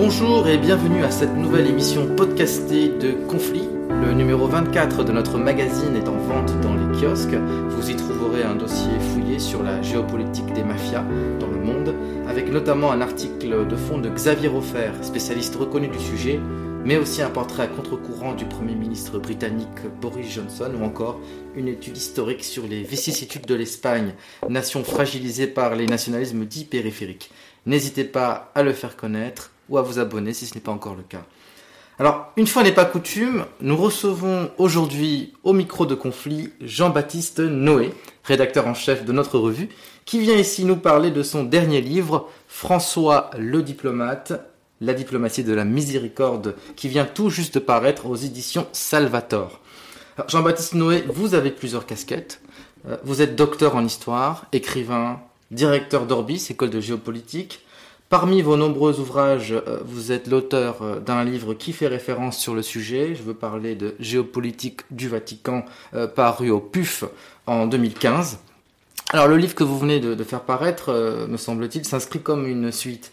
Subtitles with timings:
[0.00, 3.68] Bonjour et bienvenue à cette nouvelle émission podcastée de Conflit.
[3.90, 7.34] Le numéro 24 de notre magazine est en vente dans les kiosques.
[7.34, 11.04] Vous y trouverez un dossier fouillé sur la géopolitique des mafias
[11.40, 11.96] dans le monde,
[12.28, 16.38] avec notamment un article de fond de Xavier Hofer, spécialiste reconnu du sujet,
[16.84, 19.66] mais aussi un portrait à contre-courant du Premier ministre britannique
[20.00, 21.18] Boris Johnson, ou encore
[21.56, 24.14] une étude historique sur les vicissitudes de l'Espagne,
[24.48, 27.32] nation fragilisée par les nationalismes dits périphériques.
[27.66, 30.94] N'hésitez pas à le faire connaître ou à vous abonner si ce n'est pas encore
[30.94, 31.24] le cas.
[32.00, 37.92] Alors, une fois n'est pas coutume, nous recevons aujourd'hui au micro de conflit Jean-Baptiste Noé,
[38.22, 39.68] rédacteur en chef de notre revue,
[40.04, 44.32] qui vient ici nous parler de son dernier livre, François le diplomate,
[44.80, 49.60] la diplomatie de la miséricorde, qui vient tout juste de paraître aux éditions Salvator.
[50.28, 52.40] Jean-Baptiste Noé, vous avez plusieurs casquettes.
[52.88, 57.60] Euh, vous êtes docteur en histoire, écrivain, directeur d'Orbis, école de géopolitique,
[58.08, 62.54] Parmi vos nombreux ouvrages, euh, vous êtes l'auteur euh, d'un livre qui fait référence sur
[62.54, 63.14] le sujet.
[63.14, 67.04] Je veux parler de Géopolitique du Vatican, euh, paru au PUF
[67.46, 68.38] en 2015.
[69.10, 70.92] Alors le livre que vous venez de, faire paraître,
[71.28, 73.10] me semble-t-il, s'inscrit comme une suite.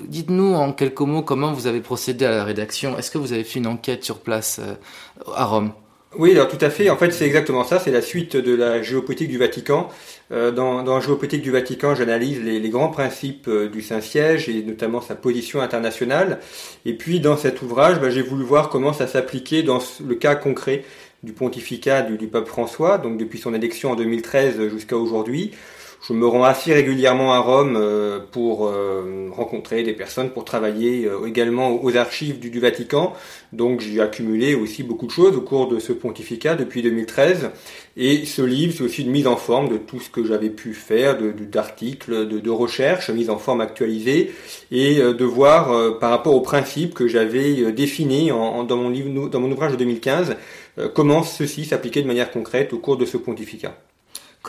[0.00, 2.98] Dites-nous en quelques mots comment vous avez procédé à la rédaction.
[2.98, 4.60] Est-ce que vous avez fait une enquête sur place
[5.32, 5.70] à Rome?
[6.16, 6.88] Oui, alors tout à fait.
[6.88, 7.78] En fait, c'est exactement ça.
[7.78, 9.90] C'est la suite de la géopolitique du Vatican.
[10.32, 14.62] Euh, dans, dans la géopolitique du Vatican, j'analyse les, grands principes euh, du Saint-Siège et
[14.62, 16.40] notamment sa position internationale.
[16.86, 20.34] Et puis, dans cet ouvrage, bah, j'ai voulu voir comment ça s'appliquait dans le cas
[20.34, 20.82] concret
[21.22, 25.52] du pontificat du, du pape François, donc depuis son élection en 2013 jusqu'à aujourd'hui
[26.06, 31.06] je me rends assez régulièrement à Rome euh, pour euh, rencontrer des personnes, pour travailler
[31.06, 33.14] euh, également aux archives du, Vatican.
[33.52, 37.50] Donc j'ai accumulé aussi beaucoup de choses au cours de ce pontificat depuis 2013.
[37.96, 40.72] Et ce livre, c'est aussi une mise en forme de tout ce que j'avais pu
[40.72, 44.32] faire, d'articles, de, de, recherches, mise en forme actualisée,
[44.70, 49.50] et de voir par rapport aux principes que j'avais définis dans, mon livre, dans mon
[49.50, 50.36] ouvrage de 2015,
[50.94, 53.76] comment ceci s'appliquait de manière concrète au cours de ce pontificat.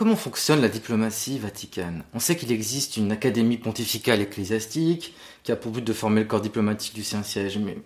[0.00, 2.04] Comment fonctionne la diplomatie vaticane?
[2.14, 5.12] On sait qu'il existe une académie pontificale ecclésiastique
[5.42, 7.58] qui a pour but de former le corps diplomatique du Saint-Siège.
[7.58, 7.76] Mais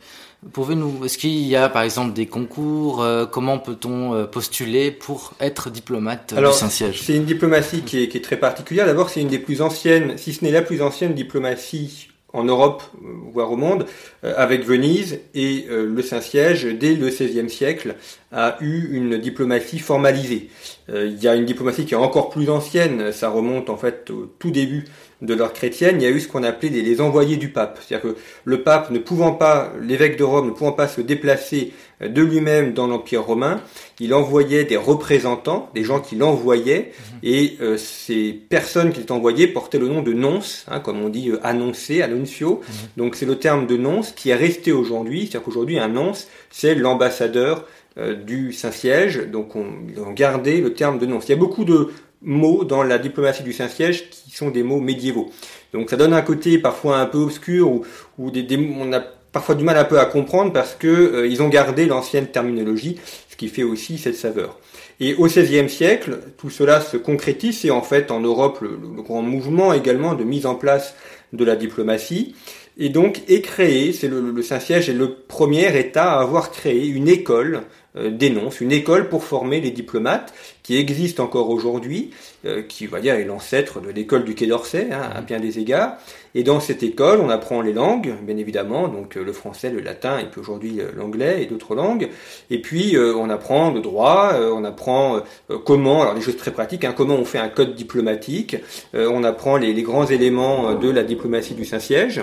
[0.52, 5.34] pouvez-nous, est-ce qu'il y a par exemple des concours euh, Comment peut-on euh, postuler pour
[5.41, 7.02] être diplomate du Saint-Siège?
[7.02, 8.86] C'est une diplomatie qui est, qui est très particulière.
[8.86, 12.82] D'abord, c'est une des plus anciennes, si ce n'est la plus ancienne diplomatie en Europe,
[12.96, 13.86] euh, voire au monde,
[14.25, 17.94] euh, avec Venise et euh, le Saint-Siège, dès le XVIe siècle,
[18.34, 20.50] a eu une diplomatie formalisée.
[20.88, 24.26] Il y a une diplomatie qui est encore plus ancienne, ça remonte en fait au
[24.38, 24.84] tout début
[25.24, 27.80] de l'ordre chrétienne, il y a eu ce qu'on appelait les, envoyés du pape.
[27.80, 31.72] C'est-à-dire que le pape ne pouvant pas, l'évêque de Rome ne pouvant pas se déplacer
[32.00, 33.60] de lui-même dans l'Empire romain,
[34.00, 37.18] il envoyait des représentants, des gens qui l'envoyaient, mhm.
[37.22, 41.30] et euh, ces personnes qu'il envoyait portaient le nom de nonce, hein, comme on dit
[41.30, 42.60] euh, annoncé, annuncio.
[42.60, 42.74] Mhm.
[42.96, 46.74] Donc c'est le terme de nonce qui est resté aujourd'hui, c'est-à-dire qu'aujourd'hui un nonce, c'est
[46.74, 47.64] l'ambassadeur euh,
[47.97, 51.28] du Saint-Siège, donc on, ils ont gardé le terme de nonce.
[51.28, 51.91] Il y a beaucoup de
[52.25, 55.31] mots dans la diplomatie du Saint-Siège qui sont des mots médiévaux.
[55.72, 57.82] Donc ça donne un côté parfois un peu obscur ou,
[58.19, 59.00] ou des, on a
[59.32, 62.99] parfois du mal un peu à comprendre parce que euh, ils ont gardé l'ancienne terminologie,
[63.28, 64.59] ce qui fait aussi cette saveur.
[65.00, 69.03] Et au XVIe siècle, tout cela se concrétise et en fait en Europe le, le,
[69.03, 70.94] grand mouvement également de mise en place
[71.32, 72.34] de la diplomatie.
[72.78, 76.87] Et donc est créé, c'est le, le Saint-Siège est le premier État à avoir créé
[76.87, 77.61] une école euh,
[77.94, 80.34] dénonce, une école pour former les diplomates
[80.65, 82.10] qui existe encore aujourd'hui,
[82.47, 85.59] euh, qui va dire est l'ancêtre de l'école du Quai d'Orsay hein, à bien des
[85.59, 85.97] égards.
[86.34, 89.81] Et dans cette école, on apprend les langues, bien évidemment, donc euh, le français, le
[89.81, 92.09] latin et puis aujourd'hui l'anglais et d'autres langues.
[92.50, 95.21] Et puis on apprend le droit, on apprend
[95.65, 98.56] comment, alors des choses très pratiques, hein, comment on fait un code diplomatique,
[98.94, 102.22] on apprend les, les grands éléments de la diplomatie du Saint-Siège.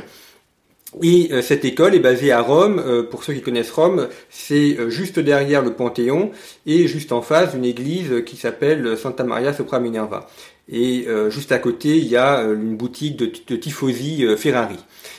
[1.02, 2.82] Et euh, cette école est basée à Rome.
[2.86, 6.32] Euh, pour ceux qui connaissent Rome, c'est euh, juste derrière le Panthéon
[6.66, 10.28] et juste en face d'une église qui s'appelle Santa Maria sopra Minerva.
[10.74, 14.78] Et juste à côté, il y a une boutique de, de tifosi Ferrari.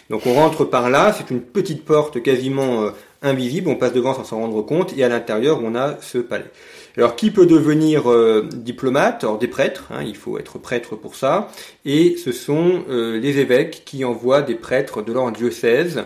[0.09, 2.91] Donc on rentre par là, c'est une petite porte quasiment
[3.23, 6.51] invisible, on passe devant sans s'en rendre compte, et à l'intérieur on a ce palais.
[6.97, 9.25] Alors qui peut devenir euh, diplomate?
[9.25, 11.49] Alors des prêtres, hein, il faut être prêtre pour ça,
[11.85, 16.05] et ce sont euh, les évêques qui envoient des prêtres de leur diocèse.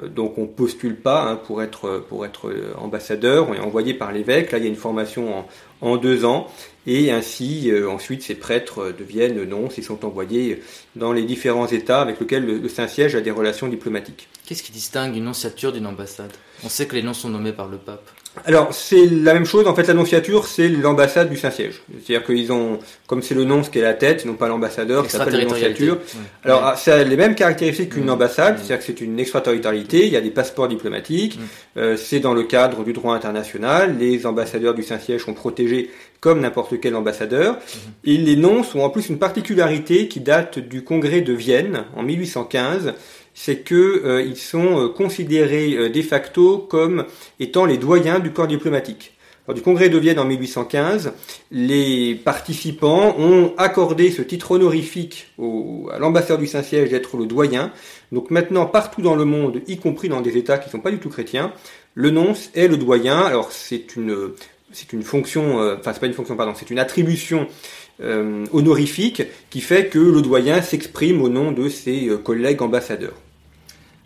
[0.00, 2.04] Euh, donc on postule pas hein, pour être
[2.78, 4.52] ambassadeur, on est envoyé par l'évêque.
[4.52, 5.44] Là il y a une formation
[5.80, 6.46] en deux ans,
[6.88, 10.62] et ainsi ensuite ces prêtres deviennent non, ils sont envoyés
[10.96, 14.28] dans les différents États avec lesquels le Saint-Siège a des relations diplomatiques.
[14.48, 16.32] Qu'est-ce qui distingue une nonciature d'une ambassade?
[16.64, 18.10] On sait que les noms sont nommés par le pape.
[18.46, 19.66] alors c'est la même chose.
[19.66, 21.82] En fait, l'annonciature c'est l'ambassade du Saint-Siège.
[21.92, 25.04] C'est-à-dire qu'ils ont, comme c'est le nom, ce qui est la tête, non pas l'ambassadeur,
[25.04, 25.98] qui s'appelle l'annonciature.
[26.44, 28.10] Alors ah, ça a les mêmes caractéristiques qu'une mmh.
[28.10, 28.58] ambassade, mmh.
[28.58, 30.06] c'est-à-dire que c'est une extraterritorialité.
[30.06, 31.38] Il y a des passeports diplomatiques.
[31.38, 31.42] Mmh.
[31.76, 33.98] Euh, c'est dans le cadre du droit international.
[33.98, 37.58] Les ambassadeurs du Saint-Siège sont protégés comme n'importe quel ambassadeur.
[38.04, 42.02] Et les noms sont en plus une particularité qui date du congrès de Vienne en
[42.02, 42.94] 1815
[43.38, 47.04] c'est qu'ils euh, sont euh, considérés euh, de facto comme
[47.38, 49.12] étant les doyens du corps diplomatique.
[49.46, 51.12] Lors du congrès de Vienne en 1815,
[51.52, 55.28] les participants ont accordé ce titre honorifique
[55.90, 57.72] à l'ambassadeur du Saint-Siège d'être le doyen.
[58.12, 60.90] Donc maintenant, partout dans le monde, y compris dans des États qui ne sont pas
[60.90, 61.52] du tout chrétiens,
[61.94, 63.20] le nonce est le doyen.
[63.20, 64.32] Alors c'est une
[64.72, 67.46] c'est une fonction, enfin c'est pas une fonction, pardon, c'est une attribution
[68.00, 73.14] honorifique qui fait que le doyen s'exprime au nom de ses collègues ambassadeurs.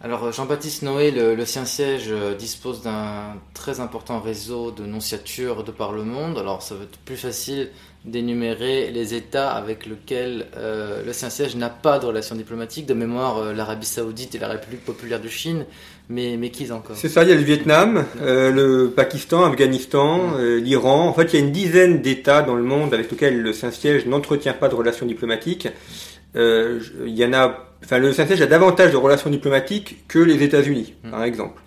[0.05, 5.93] Alors Jean-Baptiste Noé, le, Saint-Siège euh, dispose d'un très important réseau de nonciatures de par
[5.93, 6.39] le monde.
[6.39, 7.71] Alors ça va être plus facile
[8.05, 12.85] d'énumérer les États avec lesquels euh, le Saint-Siège n'a pas de relations diplomatiques.
[12.87, 15.67] De mémoire, euh, l'Arabie Saoudite et la République populaire de Chine.
[16.13, 21.09] Mais, mais qui encore C'est ça, il y a le Vietnam, le Pakistan, Afghanistan, l'Iran.
[21.09, 24.07] En fait, il y a une dizaine d'États dans le monde avec lesquels le Saint-Siège
[24.07, 25.69] n'entretient pas de relations diplomatiques.
[26.35, 30.95] il y en a enfin, le Saint-Siège a davantage de relations diplomatiques que les États-Unis,
[31.05, 31.11] mm.
[31.11, 31.63] par exemple.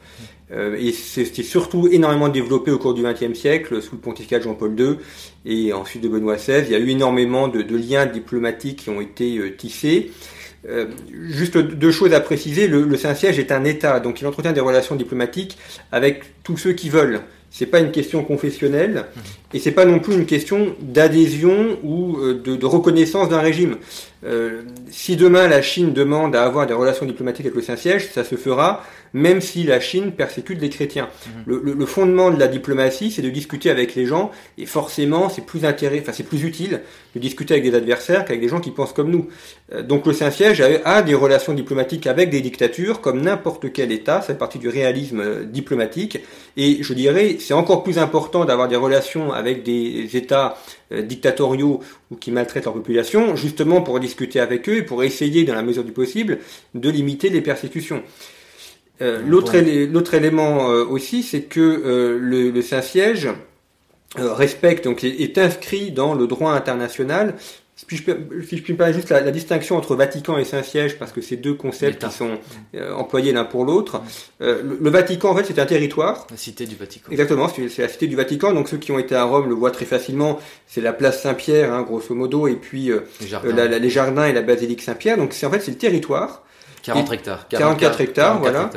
[0.51, 4.43] Euh, et c'est surtout énormément développé au cours du XXe siècle, sous le pontificat de
[4.43, 4.97] Jean-Paul II
[5.43, 6.63] et ensuite de Benoît XVI.
[6.65, 10.11] Il y a eu énormément de, liens diplomatiques qui ont été euh, tissés.
[10.67, 10.87] Euh,
[11.29, 12.67] juste deux choses à préciser.
[12.67, 15.57] Le, Saint-Siège est un État, donc il entretient des relations diplomatiques
[15.91, 17.21] avec tous ceux qui veulent.
[17.51, 19.05] C'est pas une question confessionnelle
[19.55, 23.77] et c'est pas non plus une question d'adhésion ou euh, de, reconnaissance d'un régime.
[24.25, 28.25] Euh, si demain la Chine demande à avoir des relations diplomatiques avec le Saint-Siège, ça
[28.25, 28.83] se fera
[29.15, 31.07] même si la Chine persécute les chrétiens.
[31.47, 31.61] Mhm.
[31.63, 35.63] Le, fondement de la diplomatie, c'est de discuter avec les gens, et forcément, c'est plus
[35.63, 36.81] intérêt, enfin, c'est plus utile
[37.15, 39.29] de discuter avec des adversaires qu'avec des gens qui pensent comme nous.
[39.71, 44.21] Euh, donc, le Saint-Siège a, des relations diplomatiques avec des dictatures, comme n'importe quel État,
[44.21, 46.19] c'est partie du réalisme euh, diplomatique,
[46.57, 50.57] et je dirais, c'est encore plus important d'avoir des relations avec des États
[50.91, 51.81] euh, dictatoriaux
[52.11, 55.63] ou qui maltraitent leur population, justement pour discuter avec eux et pour essayer, dans la
[55.63, 56.39] mesure du possible,
[56.73, 58.03] de limiter les persécutions.
[59.01, 63.29] Euh, l'autre élément euh, aussi, c'est que euh, le, Saint-Siège
[64.15, 67.35] respecte, donc est, inscrit dans le droit international.
[67.75, 68.03] Si je,
[68.47, 71.55] si je puis me juste la, distinction entre Vatican et Saint-Siège, parce que c'est deux
[71.55, 72.39] concepts qui sont
[72.95, 74.01] employés l'un pour l'autre.
[74.39, 76.25] Le, Vatican, en fait, c'est un territoire.
[76.31, 77.11] La cité du Vatican.
[77.11, 78.53] Exactement, c'est la cité du Vatican.
[78.53, 80.39] Donc ceux qui ont été à Rome le voient très facilement.
[80.67, 83.67] C'est la place Saint-Pierre, hein, grosso modo, et puis les jardins.
[83.67, 84.25] les, jardins.
[84.25, 85.17] et la basilique Saint-Pierre.
[85.17, 86.45] Donc c'est en fait c'est le territoire
[86.85, 87.47] 40 hectares.
[87.49, 88.69] 44, hectares, voilà.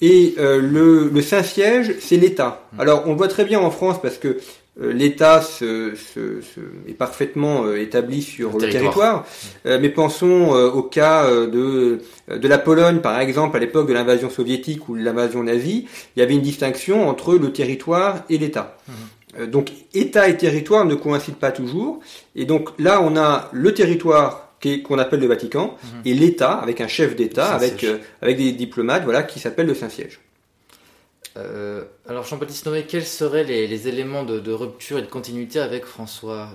[0.00, 2.62] Et euh, le, le Saint-Siège, c'est l'État.
[2.72, 2.80] Hmm.
[2.80, 4.40] Alors, on le voit très bien en France parce que euh,
[4.80, 9.26] l'État se, se, se, est parfaitement euh, établi sur le, territoire.
[9.64, 9.76] Hmm.
[9.80, 12.00] mais pensons au cas de,
[12.34, 15.86] de la Pologne, par exemple, à l'époque de l'invasion soviétique ou de l'invasion nazie.
[16.16, 18.76] Il y avait une distinction entre le territoire et l'État.
[18.88, 19.46] Hmm.
[19.46, 22.00] donc, État et territoire ne coïncident pas toujours.
[22.34, 24.50] Et donc là, on a le territoire
[24.84, 26.02] qu'on appelle le Vatican, mhm.
[26.04, 29.74] et l'État, avec un chef d'État, avec, euh, avec des diplomates, voilà, qui s'appelle le
[29.74, 30.20] Saint-Siège.
[31.36, 36.50] Euh, alors Jean-Baptiste Noé, quels seraient les, éléments de, rupture et de continuité avec François,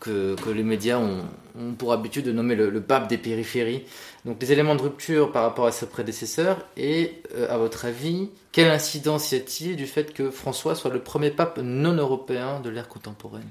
[0.00, 1.24] que, les médias ont,
[1.76, 3.82] pour habitude de nommer le, pape des périphéries?
[4.24, 8.30] Donc les éléments de rupture par rapport à ses prédécesseurs, et euh, à votre avis,
[8.52, 12.70] quelle incidence y a-t-il du fait que François soit le premier pape non européen de
[12.70, 13.48] l'ère contemporaine?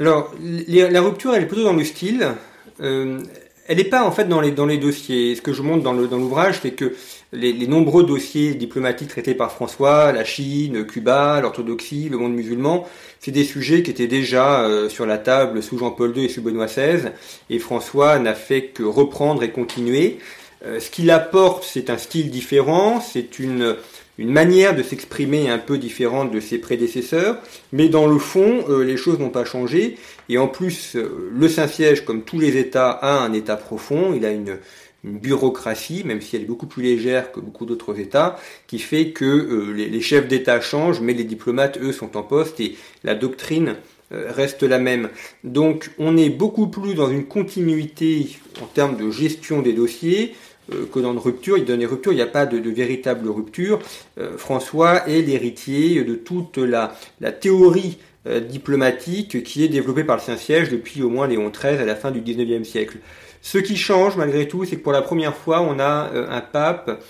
[0.00, 2.34] Alors, la rupture, elle est plutôt dans le style.
[2.80, 3.22] Euh,
[3.66, 5.34] elle n'est pas en fait dans les, dans les dossiers.
[5.34, 6.94] Ce que je montre dans l'ouvrage, c'est que
[7.32, 12.86] les, nombreux dossiers diplomatiques traités par François, la Chine, Cuba, l'orthodoxie, le monde musulman,
[13.20, 16.42] c'est des sujets qui étaient déjà euh, sur la table sous Jean-Paul II et sous
[16.42, 17.10] Benoît XVI,
[17.50, 20.18] et François n'a fait que reprendre et continuer.
[20.64, 23.76] Euh, ce qu'il apporte, c'est un style différent, c'est une
[24.18, 27.38] une manière de s'exprimer un peu différente de ses prédécesseurs,
[27.72, 29.96] mais dans le fond, euh, les choses n'ont pas changé.
[30.28, 34.12] Et en plus, euh, le Saint-Siège, comme tous les États, a un État profond.
[34.14, 34.58] Il a une,
[35.06, 39.26] bureaucratie, même si elle est beaucoup plus légère que beaucoup d'autres États, qui fait que
[39.26, 43.76] euh, les, chefs d'État changent, mais les diplomates, eux, sont en poste et la doctrine
[44.10, 45.10] reste la même.
[45.42, 48.28] Donc on est beaucoup plus dans une continuité
[48.62, 50.34] en termes de gestion des dossiers,
[50.72, 53.28] euh, que dans une rupture, il donne des ruptures, il n'y a pas de, véritable
[53.28, 53.80] rupture.
[54.18, 56.94] Euh, François est l'héritier de toute la,
[57.40, 61.84] théorie euh, diplomatique qui est développée par le Saint-Siège depuis au moins Léon XIII à
[61.84, 62.98] la fin du XIXe siècle.
[63.42, 67.02] Ce qui change malgré tout, c'est que pour la première fois, on a un pape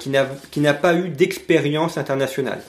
[0.00, 2.60] qui n'a pas eu d'expérience internationale.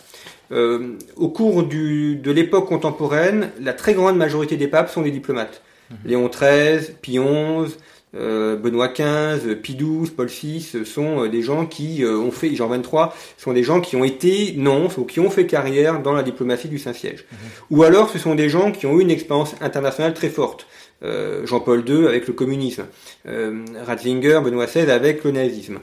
[0.52, 5.64] au cours de l'époque contemporaine, la très grande majorité des papes sont des diplomates.
[5.90, 5.98] Mhm.
[6.06, 7.66] Léon XIII, Pie XI, euh,
[8.14, 12.70] Benoît XV, Pie XII, Paul VI sont euh, des gens qui euh, ont fait, Jean
[12.70, 16.24] XXIII, sont des gens qui ont été nonces ou qui ont fait carrière dans la
[16.24, 17.26] diplomatie du Saint-Siège.
[17.32, 17.38] Mhm.
[17.72, 20.68] Ou alors ce sont des gens qui ont eu une expérience internationale très forte.
[21.44, 22.86] Jean-Paul II avec le communisme,
[23.86, 25.78] Ratzinger, Benoît XVI avec le nazisme.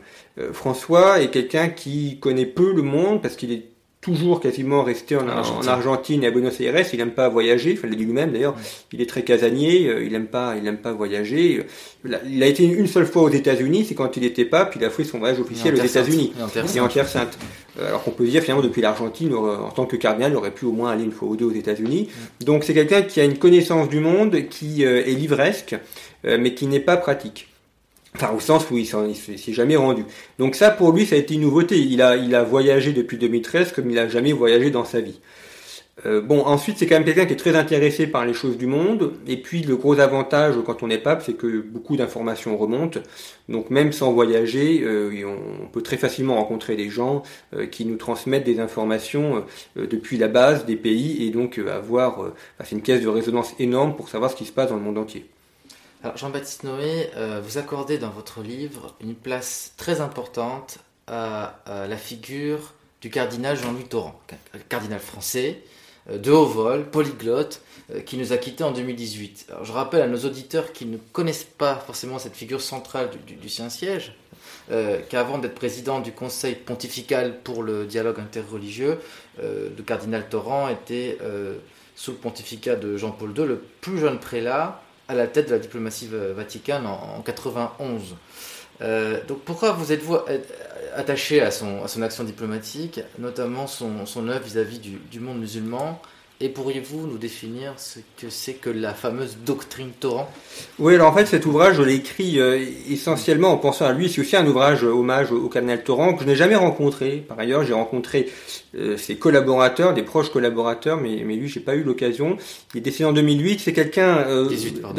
[0.53, 3.74] François est quelqu'un qui connaît peu le monde parce qu'il est
[4.05, 5.27] toujours quasiment resté en,
[5.67, 6.85] Argentine et à Buenos Aires.
[6.93, 7.79] Il n'aime pas voyager.
[7.83, 8.55] il l'a dit lui-même d'ailleurs.
[8.93, 9.89] Il est très casanier.
[9.89, 11.65] Euh, il n'aime pas, il aime pas voyager.
[12.05, 13.87] Il a été une seule fois aux États-Unis.
[13.89, 14.77] C'est quand il était pape.
[14.77, 16.35] Il a fait son voyage officiel aux États-Unis
[16.75, 17.39] et en Terre Sainte.
[17.81, 20.67] Euh, alors qu'on peut dire finalement depuis l'Argentine, en tant que cardinal, il aurait pu
[20.67, 22.11] au moins aller une fois ou deux aux États-Unis.
[22.45, 25.77] Donc c'est quelqu'un qui a une connaissance du monde qui euh, est livresque,
[26.25, 27.49] mais qui n'est pas pratique.
[28.17, 30.05] Enfin, au sens où il s'est jamais rendu.
[30.39, 31.81] Donc ça, pour lui, ça a été une nouveauté.
[31.81, 35.19] Il a, il a voyagé depuis 2013 comme il a jamais voyagé dans sa vie.
[36.07, 38.67] Euh, bon, ensuite, c'est quand même quelqu'un qui est très intéressé par les choses du
[38.67, 39.15] monde.
[39.27, 43.01] Et puis, le gros avantage quand on est pape, c'est que beaucoup d'informations remontent.
[43.49, 45.11] Donc, même sans voyager, euh,
[45.63, 47.25] on, peut très facilement rencontrer des gens
[47.57, 49.45] euh, qui nous transmettent des informations
[49.77, 52.19] depuis la base des pays et donc avoir,
[52.59, 54.83] bah, c'est une caisse de résonance énorme pour savoir ce qui se passe dans le
[54.83, 55.27] monde entier.
[56.17, 62.75] Jean-Baptiste Noé, euh, vous accordez dans votre livre une place très importante à, la figure
[63.01, 64.21] du cardinal Jean-Louis Torrent,
[64.69, 65.63] cardinal français,
[66.11, 69.49] euh, de haut vol, polyglotte, euh, qui nous a quittés en 2018.
[69.63, 74.15] je rappelle à nos auditeurs qui ne connaissent pas forcément cette figure centrale du, Saint-Siège,
[75.11, 78.99] qu'avant d'être président du Conseil pontifical pour le dialogue interreligieux,
[79.43, 81.19] le cardinal Torrent était,
[81.97, 85.59] sous le pontificat de Jean-Paul II, le plus jeune prélat à la tête de la
[85.59, 88.17] diplomatie vaticane en, 91.
[88.83, 90.17] Euh, donc pourquoi vous êtes-vous
[90.97, 95.41] attaché à son, à son action diplomatique, notamment son, son œuvre vis-à-vis du, du, monde
[95.41, 96.01] musulman?
[96.41, 100.29] Et pourriez-vous nous définir ce que c'est que la fameuse doctrine Torrent
[100.81, 104.11] Oui, alors en fait cet ouvrage, je l'ai écrit euh, essentiellement en pensant à lui.
[104.11, 107.25] C'est aussi un ouvrage hommage au, cardinal Torrent que je n'ai jamais rencontré.
[107.29, 108.31] Par ailleurs, j'ai rencontré euh,
[108.97, 112.37] ses collaborateurs, des proches collaborateurs, mais, mais lui, j'ai pas eu l'occasion.
[112.75, 113.61] Il est décédé en 2008.
[113.61, 114.49] C'est quelqu'un euh,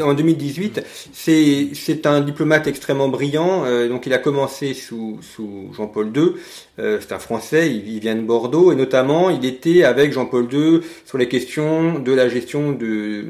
[0.00, 0.82] en 2018.
[1.12, 3.64] C'est c'est un diplomate extrêmement brillant.
[3.88, 6.32] donc il a commencé sous sous Jean-Paul II.
[6.76, 7.70] c'est un Français.
[7.70, 11.98] Il, il, vient de Bordeaux et notamment il était avec Jean-Paul II sur les question
[11.98, 13.24] de la gestion de, de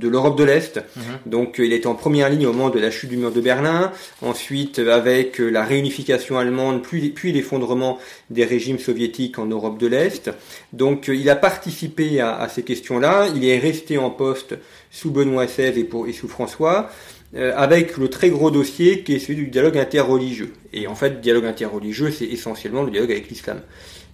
[0.00, 0.76] l'Europe de l'Est.
[0.76, 1.02] Mhm.
[1.26, 3.92] Donc il était en première ligne au moment de la chute du mur de Berlin,
[4.22, 7.98] ensuite avec la réunification allemande, puis, puis l'effondrement
[8.30, 10.30] des régimes soviétiques en Europe de l'Est.
[10.72, 14.54] Donc il a participé à, ces questions-là, il est resté en poste
[14.90, 16.90] sous Benoît XVI et, pour, et sous François
[17.36, 20.52] euh, avec le très gros dossier qui est celui du dialogue interreligieux.
[20.72, 23.60] Et en fait, dialogue interreligieux, c'est essentiellement le dialogue avec l'islam.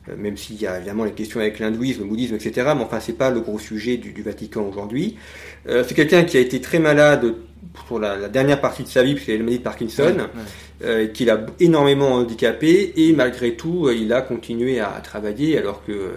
[0.08, 2.72] Euh, même s'il y a évidemment les questions avec l'hindouisme, le bouddhisme, etc.
[2.74, 5.16] Mais enfin, c'est pas le gros sujet du, Vatican aujourd'hui.
[5.68, 7.34] Euh, c'est quelqu'un qui a été très malade
[7.86, 10.16] pour la, dernière partie de sa vie, puisqu'il a la maladie de Parkinson,
[10.82, 16.12] euh, qu'il a énormément handicapé, et malgré tout, il a continué à, travailler, alors que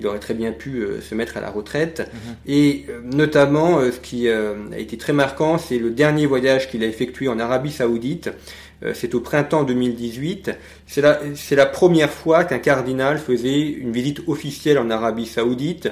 [0.00, 2.08] il aurait très bien pu se mettre à la retraite.
[2.12, 2.34] Mhm.
[2.46, 7.28] Et notamment, ce qui a été très marquant, c'est le dernier voyage qu'il a effectué
[7.28, 8.32] en Arabie Saoudite, euh,
[8.94, 10.50] c'est au printemps 2018.
[10.86, 11.00] C'est
[11.56, 15.88] la, première fois qu'un cardinal faisait une visite officielle en Arabie Saoudite.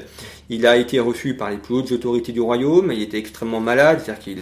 [0.49, 2.93] Il a été reçu par les plus hautes autorités du royaume.
[2.93, 4.39] Il était extrêmement malade, c'est-à-dire qu'il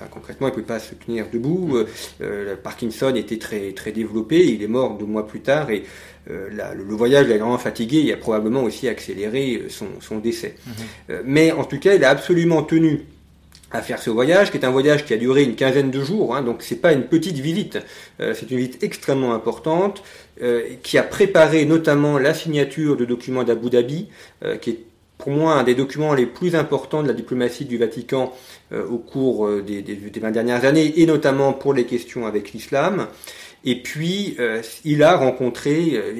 [0.00, 1.76] Enfin, concrètement, il ne pouvait pas se tenir debout.
[1.76, 1.86] Euh,
[2.22, 4.46] euh, le Parkinson était très très développé.
[4.46, 5.84] Il est mort deux mois plus tard et
[6.26, 10.54] le, voyage l'a vraiment fatigué et a probablement aussi accéléré son, son décès.
[10.66, 11.22] Mhm.
[11.24, 13.02] mais en tout cas, il a absolument tenu
[13.70, 16.34] à faire ce voyage, qui est un voyage qui a duré une quinzaine de jours,
[16.34, 17.78] hein, donc c'est pas une petite visite,
[18.20, 20.02] euh, c'est une visite extrêmement importante,
[20.42, 24.08] euh, qui a préparé notamment la signature de documents d'Abu Dhabi,
[24.44, 24.78] euh, qui est
[25.18, 28.32] pour moi un des documents les plus importants de la diplomatie du Vatican
[28.72, 33.06] au cours des, des, des, 20 dernières années, et notamment pour les questions avec l'islam.
[33.64, 36.12] Et puis, euh, il a rencontré, euh,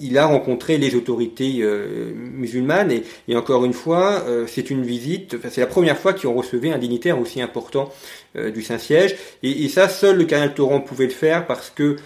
[0.00, 2.90] il a rencontré les autorités euh, musulmanes.
[2.90, 5.36] Et, et, encore une fois, c'est une visite.
[5.50, 7.92] c'est la première fois qu'ils ont reçu un dignitaire aussi important
[8.34, 9.16] du Saint-Siège.
[9.42, 11.96] Et, et, ça, seul le cardinal Torrent pouvait le faire parce que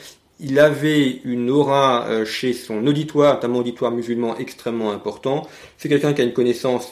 [0.40, 5.46] il avait une aura chez son auditoire, notamment auditoire musulman, extrêmement important.
[5.78, 6.90] C'est quelqu'un qui a une connaissance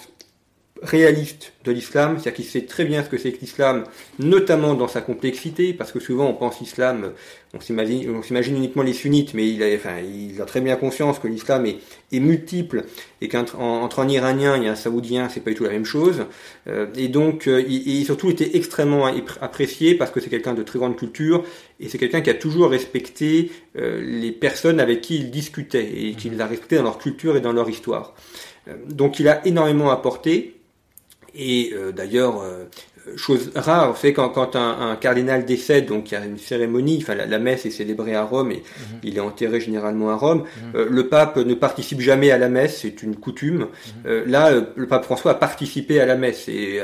[0.82, 3.84] réaliste de l'islam, c'est-à-dire qu'il sait très bien ce que c'est que l'islam,
[4.18, 7.12] notamment dans sa complexité, parce que souvent on pense l'islam,
[7.52, 11.28] on s'imagine, uniquement les sunnites, mais il a, enfin, il a très bien conscience que
[11.28, 12.84] l'islam est, multiple
[13.20, 16.24] et qu'entre entre un Iranien et un Saoudien, c'est pas du tout la même chose.
[16.66, 19.06] Euh, et donc, euh, il, surtout était extrêmement
[19.40, 21.44] apprécié parce que c'est quelqu'un de très grande culture
[21.78, 26.14] et c'est quelqu'un qui a toujours respecté euh, les personnes avec qui il discutait et
[26.14, 28.14] qui les a respectées dans leur culture et dans leur histoire.
[28.88, 30.59] donc, il a énormément apporté.
[31.34, 32.64] Et euh, d'ailleurs, euh,
[33.16, 36.98] chose rare, fait quand, quand un, un, cardinal décède, donc il y a une cérémonie,
[37.00, 38.98] enfin la, messe est célébrée à Rome et mhm.
[39.04, 40.40] il est enterré généralement à Rome.
[40.40, 40.72] Mhm.
[40.74, 43.68] Euh, le pape ne participe jamais à la messe, c'est une coutume.
[44.04, 44.24] Mhm.
[44.26, 46.80] là, le pape François a participé à la messe et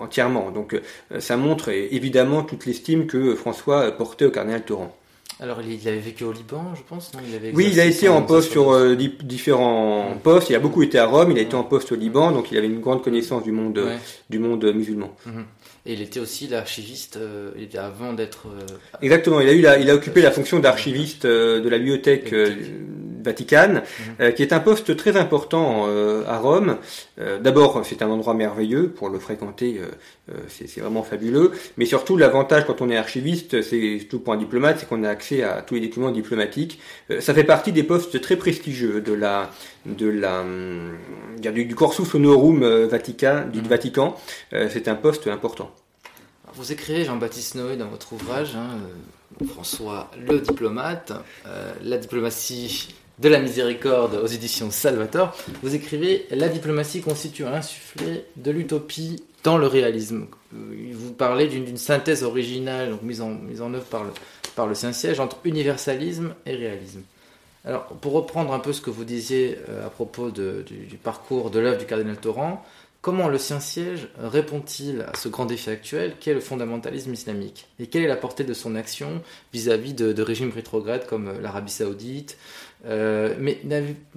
[0.00, 0.50] entièrement.
[0.50, 0.80] Donc
[1.18, 4.96] ça montre évidemment toute l'estime que François portait au cardinal Torrent.
[5.40, 7.10] Alors, il avait vécu au Liban, je pense
[7.54, 10.50] Oui, il a été en poste sur euh, différents postes.
[10.50, 12.58] Il a beaucoup été à Rome, il a été en poste au Liban, donc il
[12.58, 13.80] avait une grande connaissance du monde,
[14.30, 15.14] du monde musulman.
[15.26, 15.44] Mhm.
[15.86, 18.46] Et il était aussi l'archiviste euh, avant d'être.
[18.46, 22.32] Euh, Exactement, il a, eu il a occupé la fonction d'archiviste de la bibliothèque
[23.32, 23.82] mhm.
[24.20, 26.78] euh, qui est un poste très important euh, à Rome.
[27.20, 29.80] Euh, d'abord, c'est un endroit merveilleux pour le fréquenter,
[30.48, 31.52] c'est vraiment fabuleux.
[31.76, 35.10] Mais surtout, l'avantage quand on est archiviste, c'est tout pour un diplomate, c'est qu'on a
[35.10, 36.80] accès à tous les documents diplomatiques.
[37.20, 39.50] ça fait partie des postes très prestigieux de la
[39.86, 40.44] de la
[41.38, 43.66] du, du Corsus Honorum Vatican, du mhm.
[43.66, 44.16] Vatican.
[44.50, 45.70] c'est un poste important.
[46.54, 48.78] Vous écrivez Jean-Baptiste Noé dans votre ouvrage, hein,
[49.48, 51.12] François le diplomate,
[51.82, 58.24] la diplomatie de la miséricorde aux éditions Salvator, vous écrivez La diplomatie constitue un insufflé
[58.36, 60.26] de l'utopie dans le réalisme.
[60.52, 63.84] Vous parlez d'une synthèse originale mise, en, œuvre
[64.56, 67.02] par le, Saint-Siège entre universalisme et réalisme.
[67.64, 71.60] Alors, pour reprendre un peu ce que vous disiez euh, à propos du, parcours de
[71.60, 72.62] l'œuvre du cardinal Torrent,
[73.04, 77.66] Comment le Saint-Siège répond-il à ce grand défi actuel qu'est le fondamentalisme islamique?
[77.78, 79.20] Et quelle est la portée de son action
[79.52, 82.38] vis-à-vis de, régimes rétrogrades comme euh, l'Arabie saoudite
[82.86, 83.60] euh, Mais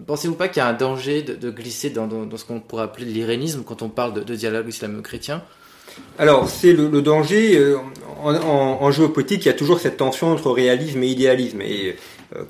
[0.05, 3.63] pensez-vous pas qu'il y a un danger de, glisser dans, ce qu'on pourrait appeler l'irénisme
[3.63, 5.43] quand on parle de, dialogue islamo-chrétien?
[6.19, 7.57] Alors, c'est le, danger.
[7.57, 7.77] Euh,
[8.21, 11.61] en, en, géopolitique, il y a toujours cette tension entre réalisme et idéalisme.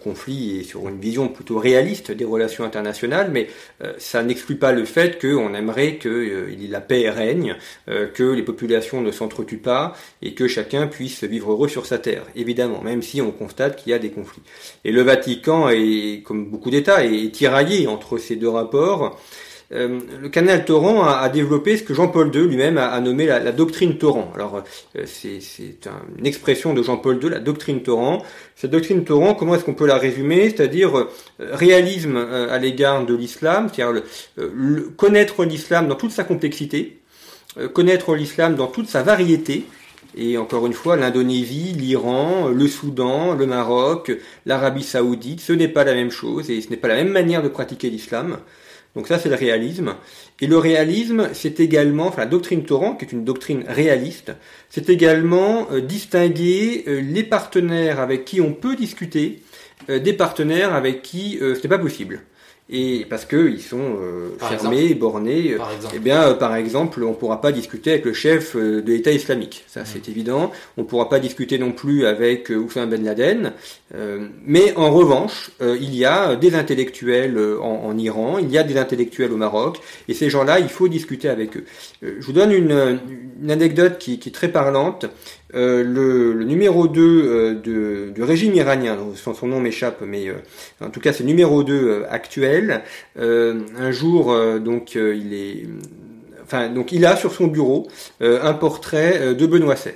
[0.04, 3.48] Conflit et sur une vision plutôt réaliste des relations internationales, mais
[3.84, 7.56] euh, ça n'exclut pas le fait qu'on aimerait que euh, la paix règne,
[7.88, 12.24] que les populations ne s'entretuent pas et que chacun puisse vivre heureux sur sa terre,
[12.36, 14.42] évidemment, même si on constate qu'il y a des conflits.
[14.84, 19.20] Et le Vatican, est, comme beaucoup d'États, est tiraillé entre ces deux rapports.
[19.74, 23.98] Euh, le canal Torrent a, développé ce que Jean-Paul II lui-même a, nommé la, doctrine
[23.98, 24.32] Torrent.
[24.34, 24.64] Alors
[24.96, 25.40] euh, c'est
[26.18, 28.24] une expression de Jean-Paul II, la doctrine Torrent.
[28.56, 30.50] Cette doctrine Torrent, comment est-ce qu'on peut la résumer?
[30.50, 34.04] C'est-à-dire euh, réalisme à l'égard de l'islam, c'est-à-dire
[34.96, 37.00] connaître l'islam dans toute sa complexité,
[37.74, 39.66] connaître l'islam dans toute sa variété,
[40.16, 44.12] et encore une fois, l'Indonésie, l'Iran, le Soudan, le Maroc,
[44.46, 47.44] l'Arabie saoudite, ce n'est pas la même chose et ce n'est pas la même manière
[47.44, 48.38] de pratiquer l'islam.
[48.98, 49.94] Donc ça, c'est le réalisme.
[50.42, 54.32] Et le réalisme, c'est également, enfin la doctrine Torrent, qui est une doctrine réaliste,
[54.72, 59.44] c'est également euh, distinguer euh, les partenaires avec qui on peut discuter
[59.92, 62.22] euh, des partenaires avec qui ce n'est pas possible
[62.70, 65.56] et parce que ils sont euh, fermés, bornés.
[65.56, 68.82] Par eh bien, euh, par exemple, on ne pourra pas discuter avec le chef euh,
[68.82, 70.52] de l'État islamique, ça c'est évident.
[70.76, 73.54] On ne pourra pas discuter non plus avec Oussama Ben Laden.
[74.46, 79.32] mais en revanche, il y a des intellectuels en, Iran, il y a des intellectuels
[79.32, 81.66] au Maroc, et ces gens-là, il faut discuter avec eux.
[82.02, 83.00] je vous donne une,
[83.42, 85.06] une anecdote qui, qui, est très parlante.
[85.56, 90.36] Euh, le, numéro 2 euh, du régime iranien, son, nom m'échappe, mais euh,
[90.82, 92.82] en tout cas c'est numéro 2 actuel.
[93.18, 95.70] un jour, donc il
[97.06, 97.88] a sur son bureau
[98.22, 99.94] un portrait de Benoît XVI.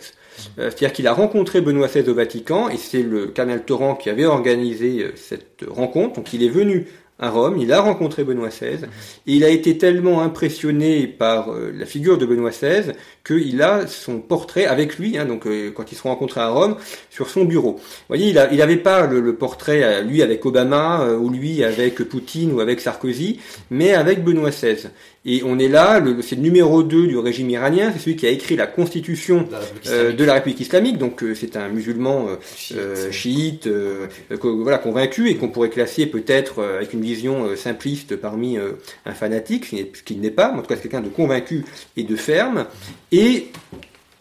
[0.58, 4.26] C'est-à-dire qu'il a rencontré Benoît XVI au Vatican et c'est le canal Torrent qui avait
[4.26, 6.16] organisé cette rencontre.
[6.16, 6.88] Donc il est venu
[7.22, 8.86] à Rome, il a rencontré Benoît XVI,
[9.28, 13.86] et il a été tellement impressionné par euh, la figure de Benoît XVI qu'il a
[13.86, 16.78] son portrait avec lui, hein, donc euh, quand ils se sont rencontrés à Rome,
[17.12, 17.74] sur son bureau.
[17.74, 22.54] Vous voyez, il n'avait pas le, portrait, euh, lui avec Obama, ou lui avec Poutine,
[22.54, 24.90] ou avec Sarkozy, mais avec Benoît XVI.
[25.24, 28.32] Et on est là, c'est le numéro 2 du régime iranien, c'est celui qui a
[28.32, 29.48] écrit la constitution
[29.86, 32.28] de la République islamique, donc c'est un musulman
[33.12, 33.70] chiite,
[34.42, 38.74] voilà, convaincu, et qu'on pourrait classer peut-être avec une vision euh, simpliste parmi euh,
[39.06, 42.16] un fanatique, ce qui n'est pas, en tout cas c'est quelqu'un de convaincu et de
[42.16, 42.66] ferme,
[43.12, 43.48] et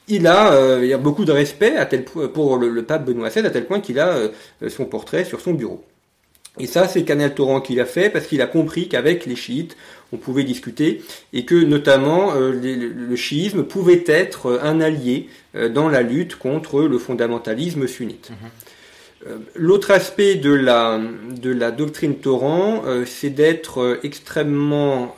[0.08, 3.46] il a, euh, il a beaucoup de respect à tel, pour le, pape Benoît XVI,
[3.46, 4.28] à tel point qu'il a
[4.68, 5.84] son portrait sur son bureau.
[6.58, 9.76] Et ça, c'est Canal Torrent qui l'a fait parce qu'il a compris qu'avec les chiites,
[10.12, 15.28] on pouvait discuter et que notamment euh, le chiisme pouvait être un allié
[15.74, 18.30] dans la lutte contre le fondamentalisme sunnite.
[18.30, 18.50] Mhm.
[19.26, 20.98] Euh, l'autre aspect de la,
[21.30, 25.14] de la doctrine Torrent, euh, c'est d'être euh, extrêmement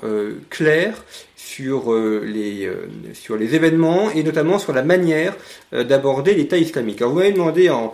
[0.50, 1.04] clair
[1.36, 2.70] sur, les,
[3.14, 5.34] sur les événements et notamment sur la manière
[5.72, 7.00] d'aborder l'État islamique.
[7.02, 7.92] Alors vous m'avez demandé en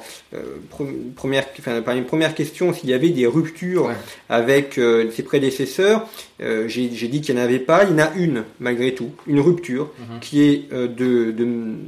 [1.16, 3.90] première, enfin, par une première question s'il y avait des ruptures
[4.28, 6.06] avec ses prédécesseurs.
[6.40, 7.84] J'ai dit qu'il n'y en avait pas.
[7.84, 10.20] Il y en a une malgré tout, une rupture mhm.
[10.20, 11.46] qui est de, de,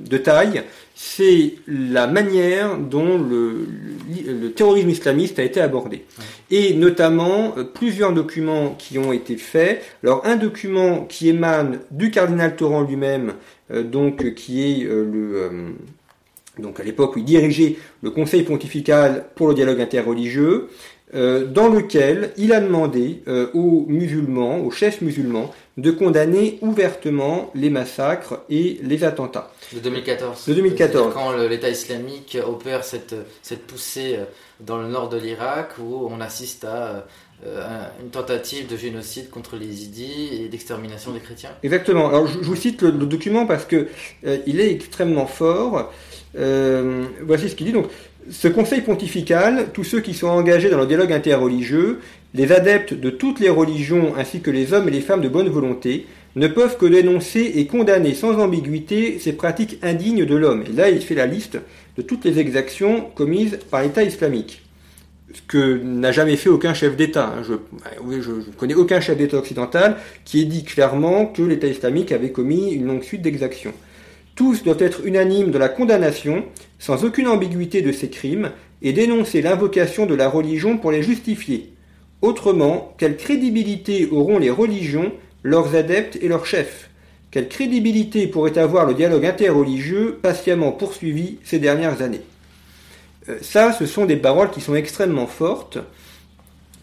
[0.08, 0.64] de taille
[1.02, 6.04] c'est la manière dont le, terrorisme islamiste a été abordé.
[6.50, 9.82] Et notamment euh, plusieurs documents qui ont été faits.
[10.04, 13.32] Alors un document qui émane du cardinal Torrent lui-même,
[13.72, 15.74] euh, donc qui est euh, le
[16.58, 20.68] donc à l'époque où il dirigeait le Conseil pontifical pour le dialogue interreligieux,
[21.12, 28.40] dans lequel il a demandé aux musulmans, aux chefs musulmans, de condamner ouvertement les massacres
[28.50, 29.50] et les attentats.
[29.72, 30.46] De 2014.
[30.46, 31.14] De 2014.
[31.14, 34.24] Quand l'État islamique opère cette, cette poussée euh,
[34.60, 37.06] dans le nord de l'Irak, où on assiste à
[37.46, 41.50] euh, une tentative de génocide contre les Yézidis et d'extermination des chrétiens.
[41.62, 42.08] Exactement.
[42.08, 43.88] Alors je, vous cite le, document parce que
[44.26, 45.90] euh, il est extrêmement fort.
[46.34, 47.72] voici ce qu'il dit.
[47.72, 47.86] Donc,
[48.28, 52.00] ce conseil pontifical, tous ceux qui sont engagés dans le dialogue interreligieux,
[52.34, 55.48] les adeptes de toutes les religions ainsi que les hommes et les femmes de bonne
[55.48, 56.06] volonté
[56.36, 60.64] ne peuvent que dénoncer et condamner sans ambiguïté ces pratiques indignes de l'homme.
[60.68, 61.58] Et là, il fait la liste
[61.96, 64.62] de toutes les exactions commises par l'État islamique.
[65.32, 67.34] Ce que n'a jamais fait aucun chef d'État.
[67.36, 67.42] Hein.
[67.42, 72.30] Je ne connais aucun chef d'État occidental qui ait dit clairement que l'État islamique avait
[72.30, 73.72] commis une longue suite d'exactions.
[74.34, 76.44] Tous doivent être unanimes dans la condamnation,
[76.78, 81.74] sans aucune ambiguïté de ces crimes, et dénoncer l'invocation de la religion pour les justifier.
[82.22, 85.12] Autrement, quelle crédibilité auront les religions,
[85.42, 86.90] leurs adeptes et leurs chefs?
[87.30, 92.22] Quelle crédibilité pourrait avoir le dialogue interreligieux patiemment poursuivi ces dernières années?
[93.28, 95.78] Euh, Ça, ce sont des paroles qui sont extrêmement fortes.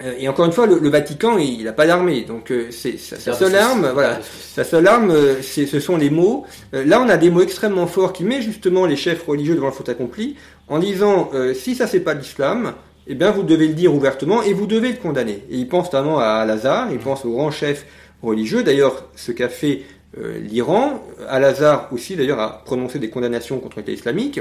[0.03, 3.33] Euh, et encore une fois, le, Vatican, il n'a pas d'armée, donc euh, c'est sa,
[3.33, 3.89] seule arme.
[3.93, 4.19] Voilà,
[4.53, 6.45] sa seule arme, ce sont les mots.
[6.71, 9.73] là, on a des mots extrêmement forts qui mettent justement les chefs religieux devant le
[9.73, 10.36] faute accompli,
[10.67, 12.73] en disant si ça c'est pas l'islam,
[13.07, 15.43] eh bien vous devez le dire ouvertement et vous devez le condamner.
[15.49, 17.86] Et il pense notamment à Al-Azhar, il pense au grand chef
[18.21, 18.63] religieux.
[18.63, 19.81] D'ailleurs, ce qu'a fait
[20.17, 24.39] euh, l'Iran, Al-Azhar aussi d'ailleurs a prononcé des condamnations contre l'État islamique,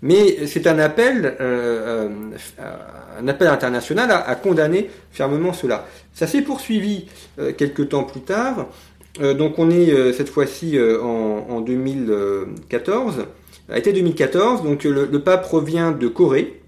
[0.00, 2.08] mais c'est un appel, euh,
[2.60, 2.76] euh,
[3.20, 5.86] un appel international à, condamner fermement cela.
[6.14, 7.06] Ça s'est poursuivi
[7.56, 8.68] quelques temps plus tard.
[9.20, 13.26] donc on est cette fois-ci en, 2014,
[13.70, 14.62] a été 2014.
[14.62, 16.58] Donc le pape revient de Corée.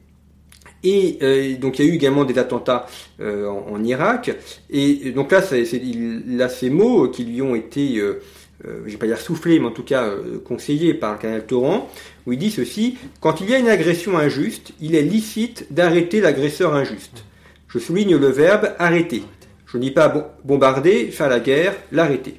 [0.83, 2.87] Et euh, donc il y a eu également des attentats
[3.21, 4.31] euh, en, Irak.
[4.71, 8.23] Et donc là, c'est, il a ces mots qui lui ont été, euh,
[8.67, 10.11] euh, je vais pas dire soufflés, mais en tout cas
[10.45, 11.91] conseillés par le canal Torrent,
[12.27, 16.21] où il dit ceci quand il y a une agression injuste, il est licite d'arrêter
[16.21, 17.25] l'agresseur injuste.
[17.69, 19.23] Je souligne le verbe arrêter.
[19.67, 22.35] Je ne dis pas bombarder, faire la guerre, l'arrêter.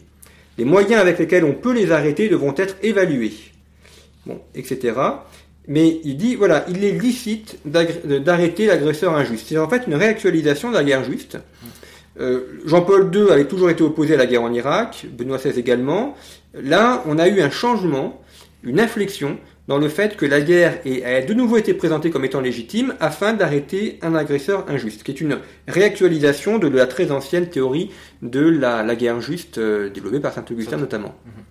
[0.57, 3.33] Les moyens avec lesquels on peut les arrêter devront être évalués.
[4.25, 4.93] Bon, etc
[5.67, 9.47] mais il dit, voilà, il est licite d'arrêter l'agresseur injuste.
[9.47, 11.37] C'est en fait une réactualisation de la guerre juste.
[12.19, 16.15] Euh, Jean-Paul II avait toujours été opposé à la guerre en Irak, Benoît XVI également.
[16.53, 18.21] Là, on a eu un changement,
[18.63, 22.41] une inflexion dans le fait que la guerre a de nouveau été présentée comme étant
[22.41, 27.91] légitime afin d'arrêter un agresseur injuste, qui est une réactualisation de la très ancienne théorie
[28.21, 31.15] de la, guerre juste euh, développée par Saint-Augustin notamment.
[31.25, 31.43] Mhm.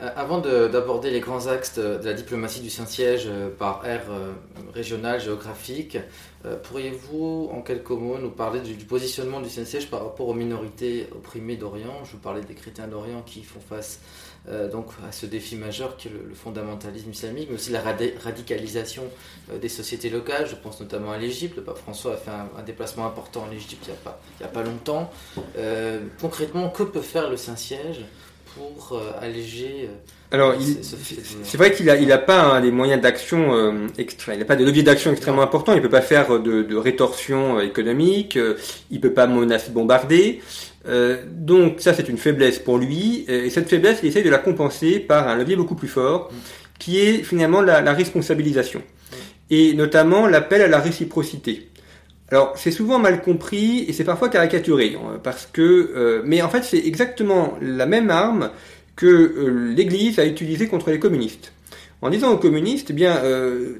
[0.00, 3.98] Euh, avant d'aborder les grands axes de, la diplomatie du Saint-Siège euh, par euh,
[4.72, 5.98] régionale, géographique,
[6.62, 11.56] pourriez-vous en quelques mots nous parler du, positionnement du Saint-Siège par rapport aux minorités opprimées
[11.56, 12.04] d'Orient?
[12.04, 14.00] Je vous parlais des chrétiens d'Orient qui font face
[14.72, 19.02] donc à ce défi majeur qui est le, fondamentalisme islamique, mais aussi la radicalisation
[19.60, 20.46] des sociétés locales.
[20.46, 21.56] Je pense notamment à l'Égypte.
[21.56, 24.48] Le pape François a fait un, déplacement important en Égypte il n'y a, pas, a
[24.48, 25.10] pas longtemps.
[26.20, 28.04] concrètement, que peut faire le Saint-Siège
[28.58, 29.88] pour euh, alléger.
[30.32, 30.54] Euh, Alors,
[31.42, 34.44] c'est vrai qu'il n'a il a pas hein, des moyens d'action euh, extra, il n'a
[34.44, 35.74] pas de levier d'action extrêmement important.
[35.74, 38.38] Il peut pas faire de, de rétorsion économique,
[38.90, 40.40] il peut pas menacer, bombarder.
[41.30, 43.24] donc ça, c'est une faiblesse pour lui.
[43.28, 46.36] Et cette faiblesse, il essaie de la compenser par un levier beaucoup plus fort, mm.
[46.78, 48.80] qui est finalement la, la responsabilisation.
[48.80, 49.14] Mm.
[49.50, 51.68] Et notamment l'appel à la réciprocité.
[52.30, 56.62] Alors c'est souvent mal compris et c'est parfois caricaturé parce que euh, mais en fait
[56.62, 58.50] c'est exactement la même arme
[58.98, 61.52] que euh, l'Église a utilisée contre les communistes.
[62.02, 63.22] en disant aux communistes, eh bien,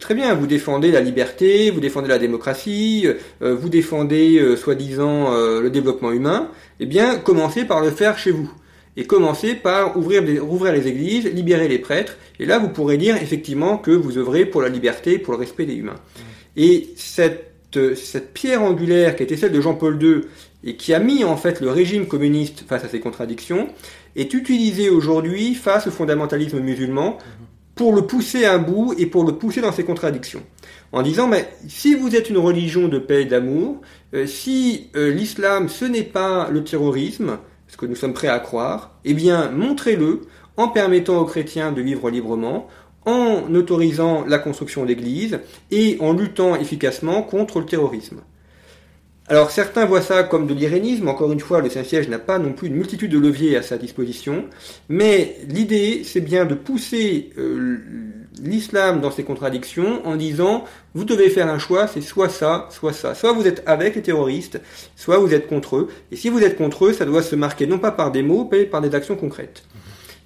[0.01, 3.07] très bien, vous défendez la liberté, vous défendez la démocratie,
[3.41, 6.51] vous défendez, soi-disant, le développement humain,
[6.81, 8.51] eh bien, commencez par le faire chez vous
[8.99, 13.17] et commencez par ouvrir, rouvrir les églises, libérer les prêtres, et là vous pourrez dire
[13.17, 16.01] effectivement que vous œuvrez pour la liberté, pour le respect des humains.
[16.57, 17.45] Et cette,
[18.35, 20.23] pierre angulaire qui était celle de Jean-Paul II
[20.65, 23.69] et qui a mis en fait le régime communiste face à ces contradictions,
[24.19, 27.17] est utilisée aujourd'hui face au fondamentalisme musulman
[27.75, 30.43] pour le pousser à bout et pour le pousser dans ses contradictions.
[30.91, 33.81] En disant, mais si vous êtes une religion de paix et d'amour,
[34.15, 38.41] euh, si euh, l'islam ce n'est pas le terrorisme, ce que nous sommes prêts à
[38.41, 40.23] croire, eh bien montrez-le
[40.57, 42.67] en permettant aux chrétiens de vivre librement,
[43.07, 45.39] en autorisant la construction d'églises
[45.71, 48.21] et en luttant efficacement contre le terrorisme.
[49.31, 52.55] Alors certains voient ça comme de l'irénisme, encore une fois le Saint-Siège n'a pas non
[52.55, 54.47] plus une multitude de leviers à sa disposition,
[54.89, 57.77] mais l'idée c'est bien de pousser euh,
[58.43, 60.65] l'islam dans ses contradictions en disant
[60.95, 63.15] vous devez faire un choix, c'est soit ça, soit ça.
[63.15, 64.63] Soit vous êtes avec les terroristes,
[64.97, 67.67] soit vous êtes contre eux, et si vous êtes contre eux, ça doit se marquer
[67.67, 69.63] non pas par des mots, mais par des actions concrètes.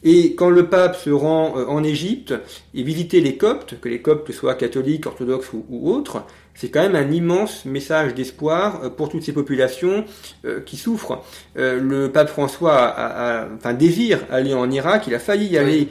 [0.04, 2.34] Et quand le pape se rend euh, en Égypte
[2.74, 6.96] et visiter les Coptes, que les Coptes soient catholiques, orthodoxes ou, autres, c'est quand même
[6.96, 10.04] un immense message d'espoir euh, pour toutes ces populations
[10.44, 11.22] euh, qui souffrent.
[11.54, 15.88] le pape François a, enfin, désire aller en Irak, il a failli y aller.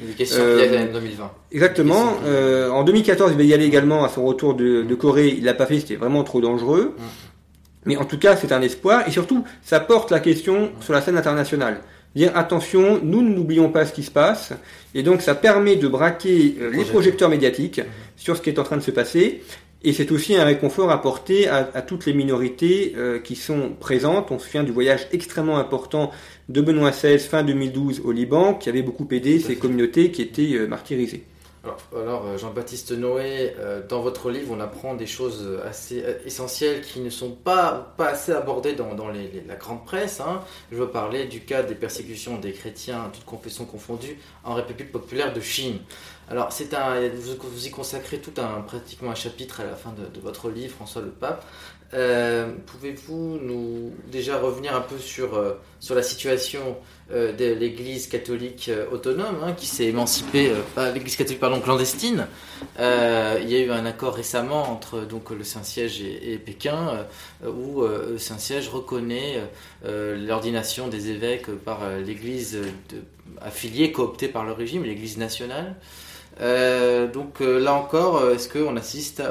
[0.90, 1.32] en 2020.
[1.54, 2.18] Exactement.
[2.72, 5.36] en 2014, il va y aller également à son retour de, de Corée.
[5.38, 6.96] Il l'a pas fait, c'était vraiment trop dangereux.
[6.98, 7.02] Mm.
[7.86, 11.02] Mais en tout cas, c'est un espoir et surtout, ça porte la question sur la
[11.02, 11.82] scène internationale
[12.16, 14.54] dire attention, nous n'oublions pas ce qui se passe,
[14.94, 17.82] et donc ça permet de braquer euh, les projecteurs médiatiques
[18.18, 19.42] sur ce qui est en train de se passer,
[19.84, 24.30] et c'est aussi un réconfort apporté à, à toutes les minorités euh, qui sont présentes.
[24.30, 26.12] On se souvient du voyage extrêmement important
[26.50, 30.54] de Benoît XVI fin 2012 au Liban, qui avait beaucoup aidé ces communautés qui étaient
[30.54, 31.24] euh, martyrisées.
[31.64, 36.82] Alors, euh, Jean-Baptiste Noé, euh, dans votre livre, on apprend des choses assez euh, essentielles
[36.82, 40.22] qui ne sont pas, pas assez abordées dans, dans la grande presse.
[40.22, 40.42] Hein.
[40.72, 45.34] Je veux parler du cas des persécutions des chrétiens, toutes confessions confondues, en République populaire
[45.34, 45.78] de Chine.
[46.30, 50.08] Alors, c'est un, vous, y consacrez tout un, pratiquement un chapitre à la fin de,
[50.08, 51.46] de votre livre, François le Pape.
[51.94, 56.78] Euh, pouvez-vous nous déjà revenir un peu sur, euh, sur la situation
[57.12, 60.54] euh, de l'Église catholique autonome, hein, qui s'est émancipée,
[60.94, 62.28] l'Église catholique pardon, clandestine.
[62.80, 67.06] il y a eu un accord récemment entre donc le Saint-Siège et, Pékin,
[67.46, 69.42] où le Saint-Siège reconnaît
[69.84, 72.60] l'ordination des évêques par l'Église
[73.42, 75.76] affiliée, cooptée par le régime, l'Église nationale.
[76.40, 79.22] Donc là encore, est-ce qu'on assiste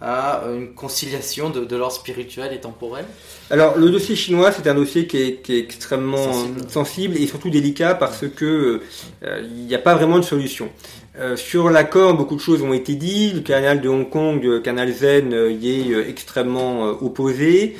[0.00, 3.04] à une conciliation de, l'ordre spirituel et temporel?
[3.50, 6.32] Alors le dossier chinois, c'est un dossier qui est, extrêmement
[6.68, 7.16] sensible.
[7.16, 8.80] et surtout délicat parce que
[9.24, 10.68] euh, il n'y a pas vraiment de solution.
[11.18, 13.34] Euh, sur l'accord, beaucoup de choses ont été dites.
[13.34, 17.76] Le canal de Hong Kong, le canal Zen, euh, y est extrêmement opposé,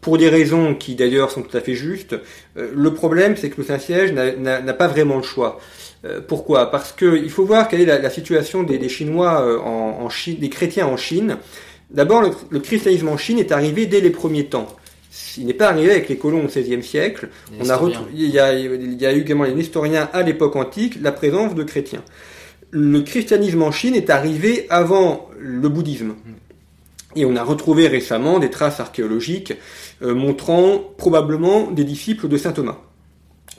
[0.00, 2.16] pour des raisons qui d'ailleurs sont tout à fait justes.
[2.56, 5.60] le problème, c'est que le Saint-Siège n'a pas vraiment le choix.
[6.04, 6.70] Euh, pourquoi?
[6.70, 10.86] Parce qu'il faut voir quelle est la, situation des, Chinois euh, en, Chine, des chrétiens
[10.86, 11.36] en Chine.
[11.90, 14.68] D'abord, le, christianisme en Chine est arrivé dès les premiers temps.
[15.36, 17.28] Il n'est pas arrivé avec les colons au XVIe siècle.
[17.60, 17.80] On a
[18.14, 21.54] il, y a, il y a eu également les historiens à l'époque antique la présence
[21.54, 22.02] de chrétiens.
[22.70, 26.14] Le christianisme en Chine est arrivé avant le bouddhisme.
[27.16, 29.54] Et on a retrouvé récemment des traces archéologiques
[30.02, 32.78] euh, montrant probablement des disciples de saint Thomas.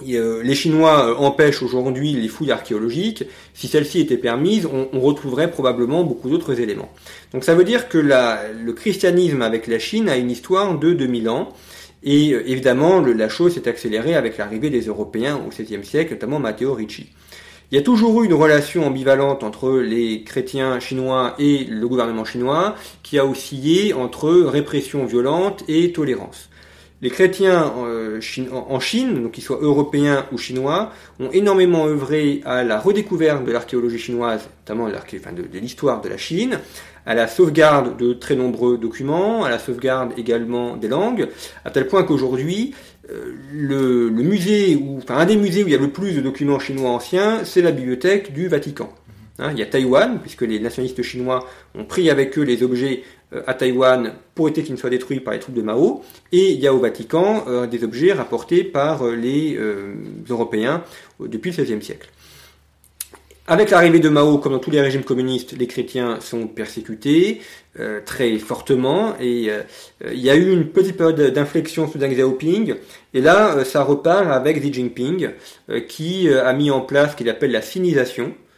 [0.09, 3.23] Euh, les Chinois euh, empêchent aujourd'hui les fouilles archéologiques.
[3.53, 6.91] Si celles-ci étaient permises, on, retrouverait probablement beaucoup d'autres éléments.
[7.33, 11.29] Donc ça veut dire que le christianisme avec la Chine a une histoire de 2000
[11.29, 11.49] ans.
[12.03, 16.39] Et euh, évidemment, la chose s'est accélérée avec l'arrivée des Européens au XVIe siècle, notamment
[16.39, 17.07] Matteo Ricci.
[17.71, 22.25] Il y a toujours eu une relation ambivalente entre les chrétiens chinois et le gouvernement
[22.25, 26.49] chinois, qui a oscillé entre répression violente et tolérance.
[27.01, 28.19] Les chrétiens euh,
[28.51, 33.51] en Chine, donc qu'ils soient européens ou chinois, ont énormément œuvré à la redécouverte de
[33.51, 36.59] l'archéologie chinoise, notamment de, l'histoire de la Chine,
[37.07, 41.27] à la sauvegarde de très nombreux documents, à la sauvegarde également des langues,
[41.65, 42.75] à tel point qu'aujourd'hui,
[43.09, 46.21] euh, le, musée, ou, enfin un des musées où il y a le plus de
[46.21, 48.93] documents chinois anciens, c'est la bibliothèque du Vatican.
[49.39, 53.01] Hein, il y a Taïwan, puisque les nationalistes chinois ont pris avec eux les objets
[53.47, 56.03] à Taïwan pour éviter qu'ils ne soient détruits par les troupes de Mao.
[56.31, 59.57] Et il y a au Vatican euh, des objets rapportés par euh, les
[60.29, 60.83] Européens
[61.19, 62.09] depuis le XVIe siècle.
[63.47, 67.41] Avec l'arrivée de Mao, comme dans tous les régimes communistes, les chrétiens sont persécutés
[68.05, 69.49] très fortement et
[70.05, 72.75] il y a eu une petite période d'inflexion sous Deng Xiaoping
[73.13, 75.29] et là ça repart avec Xi Jinping
[75.87, 78.50] qui a mis en place ce qu'il appelle la sinisation, Euh,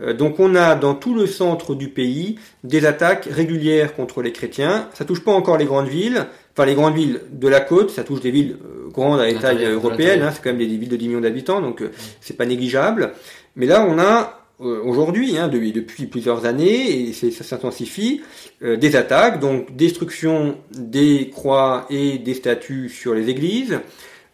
[0.00, 4.88] donc on a dans tout le centre du pays des attaques régulières contre les chrétiens.
[4.94, 8.02] Ça touche pas encore les grandes villes, enfin les grandes villes de la côte, ça
[8.02, 10.96] touche des villes euh, grandes à taille européenne, hein, c'est quand même des, villes de
[10.96, 13.12] 10 millions d'habitants, donc euh, c'est pas négligeable.
[13.56, 18.22] Mais là on a aujourd'hui, hein, depuis, plusieurs années, et ça s'intensifie,
[18.60, 23.80] des attaques, donc destruction des croix et des statues sur les églises,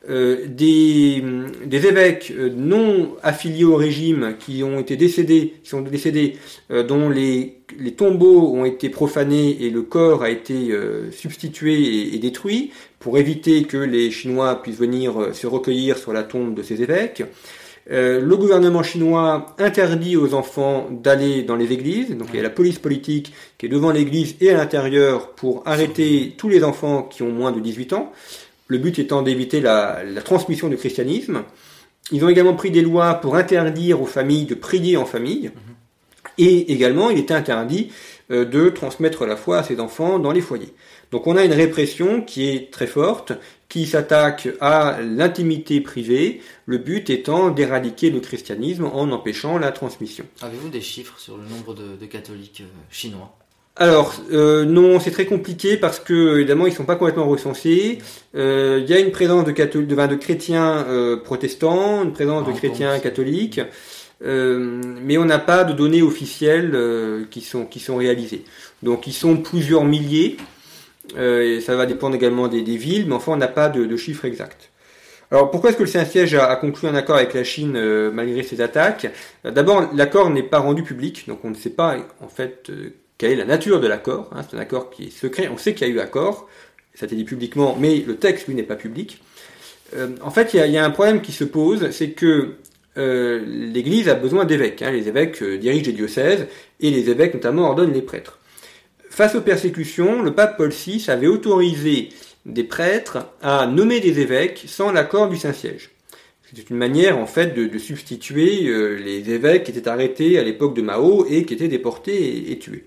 [0.08, 1.22] euh, des,
[1.66, 6.36] des, évêques euh, non affiliés au régime qui ont été décédés, qui sont décédés,
[6.70, 10.70] euh, dont les, les, tombeaux ont été profanés et le corps a été
[11.10, 16.22] substitué et, et, détruit pour éviter que les Chinois puissent venir se recueillir sur la
[16.22, 17.24] tombe de ces évêques.
[17.90, 22.50] le gouvernement chinois interdit aux enfants d'aller dans les églises, donc il y a la
[22.50, 27.22] police politique qui est devant l'église et à l'intérieur pour arrêter tous les enfants qui
[27.22, 28.12] ont moins de 18 ans
[28.68, 31.42] le but étant d'éviter la, transmission du christianisme.
[32.12, 35.50] Ils ont également pris des lois pour interdire aux familles de prier en famille.
[36.38, 37.90] Et également, il était interdit
[38.30, 40.72] euh, de transmettre la foi à ses enfants dans les foyers.
[41.10, 43.32] Donc on a une répression qui est très forte,
[43.68, 50.24] qui s'attaque à l'intimité privée, le but étant d'éradiquer le christianisme en empêchant la transmission.
[50.42, 53.36] Avez-vous des chiffres sur le nombre de, catholiques euh, chinois?
[53.78, 57.98] Alors euh, non, c'est très compliqué parce que évidemment ils sont pas complètement recensés.
[58.34, 62.50] Euh, il y a une présence de, de, de chrétiens euh, protestants, une présence de
[62.52, 63.60] ah, chrétiens catholiques,
[64.20, 66.76] mais on n'a pas de données officielles
[67.30, 68.44] qui sont qui sont réalisées.
[68.82, 70.36] Donc ils sont plusieurs milliers.
[71.16, 74.70] et ça va dépendre également des, villes, mais enfin on n'a pas de, chiffres exacts.
[75.30, 77.78] Alors pourquoi est-ce que le Saint-Siège a, a, conclu un accord avec la Chine
[78.10, 79.06] malgré ces attaques?
[79.44, 82.72] D'abord, l'accord n'est pas rendu public, donc on ne sait pas en fait
[83.18, 84.30] quelle est la nature de l'accord.
[84.32, 86.48] Hein, c'est un accord qui est secret, on sait qu'il y a eu accord,
[86.94, 89.22] ça a été dit publiquement, mais le texte, lui, n'est pas public.
[89.96, 92.54] Euh, en fait, il y, a, un problème qui se pose, c'est que
[92.96, 94.82] euh, l'Église a besoin d'évêques.
[94.82, 94.90] Hein.
[94.90, 96.46] les évêques euh, dirigent les diocèses,
[96.80, 98.38] et les évêques notamment ordonnent les prêtres.
[99.10, 102.10] Face aux persécutions, le pape Paul VI avait autorisé
[102.46, 105.90] des prêtres à nommer des évêques sans l'accord du Saint-Siège.
[106.52, 110.80] C'est une manière en fait de, substituer les évêques qui étaient arrêtés à l'époque de
[110.80, 112.84] Mao et qui étaient déportés et tués.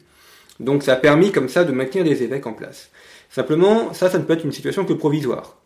[0.62, 2.89] Donc ça a permis comme ça de maintenir des évêques en place.
[3.30, 5.58] Simplement, ça, ça ne peut être une situation que provisoire.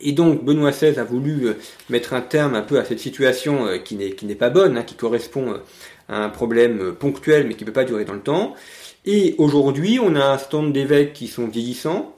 [0.00, 1.54] Et donc Benoît XVI a voulu euh,
[1.88, 4.94] mettre un terme un peu à cette situation euh, qui n'est pas bonne, hein, qui
[4.94, 5.58] correspond euh,
[6.08, 8.54] à un problème ponctuel mais qui ne peut pas durer dans le temps.
[9.04, 12.12] Et aujourd'hui, on a un stand d'évêques qui sont vieillissants,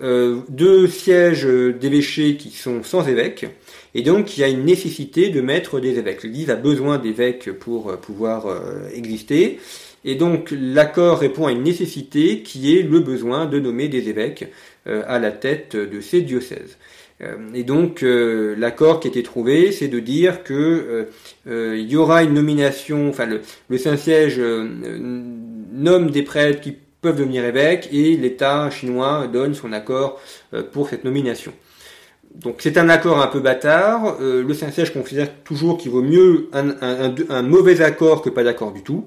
[0.00, 3.46] deux sièges d'évêchés qui sont sans évêques,
[3.94, 6.24] et donc il y a une nécessité de mettre des évêques.
[6.24, 8.48] L'Église a besoin d'évêques pour pouvoir
[8.92, 9.60] exister,
[10.04, 14.50] et donc l'accord répond à une nécessité qui est le besoin de nommer des évêques
[14.86, 16.76] euh, à la tête de ces diocèses.
[17.22, 21.08] Euh, et donc euh, l'accord qui a été trouvé, c'est de dire que
[21.46, 27.88] il y aura une nomination, enfin le, Saint-Siège nomme des prêtres qui peuvent devenir évêques
[27.92, 30.20] et l'État chinois donne son accord
[30.72, 31.52] pour cette nomination.
[32.34, 34.16] Donc c'est un accord un peu bâtard.
[34.20, 39.06] le Saint-Siège considère toujours qu'il vaut mieux un, mauvais accord que pas d'accord du tout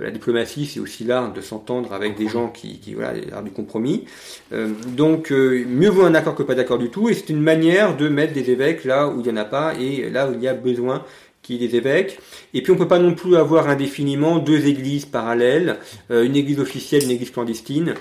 [0.00, 3.50] la diplomatie, c'est aussi l'art de s'entendre avec des gens qui, qui voilà, l'art du
[3.50, 4.04] compromis.
[4.52, 7.40] Euh, donc, euh, mieux vaut un accord que pas d'accord du tout, et c'est une
[7.40, 10.34] manière de mettre des évêques là où il n'y en a pas, et là où
[10.34, 11.04] il y a besoin
[11.42, 12.18] qu'il y ait des évêques.
[12.54, 15.78] Et puis, on peut pas non plus avoir indéfiniment deux églises parallèles,
[16.10, 17.94] euh, une église officielle, une église clandestine.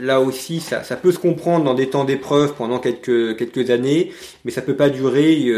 [0.00, 4.12] là aussi, ça, peut se comprendre dans des temps d'épreuve pendant quelques, quelques années,
[4.44, 5.50] mais ça peut pas durer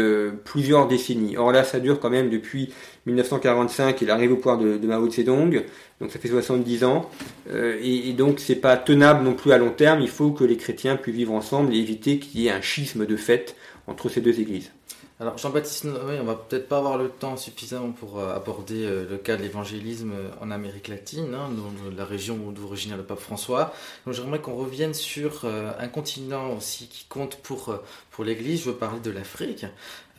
[0.45, 1.35] plusieurs décennies.
[1.35, 2.69] Or là, ça dure quand même depuis
[3.07, 5.63] 1945, il arrive au pouvoir de, Mao Zedong,
[5.99, 7.09] donc ça fait 70 ans,
[7.49, 10.43] euh, et, et, donc c'est pas tenable non plus à long terme, il faut que
[10.43, 13.55] les chrétiens puissent vivre ensemble et éviter qu'il y ait un schisme de fait
[13.87, 14.71] entre ces deux églises.
[15.19, 19.03] Alors Jean-Baptiste, oui, on va peut-être pas avoir le temps suffisant pour euh, aborder euh,
[19.09, 21.49] le cas de l'évangélisme en Amérique latine, hein,
[21.97, 23.73] la région d'origine le pape François.
[24.05, 27.75] Donc j'aimerais qu'on revienne sur un continent aussi qui compte pour,
[28.11, 28.61] pour l'Église.
[28.61, 29.65] Je veux parler de l'Afrique.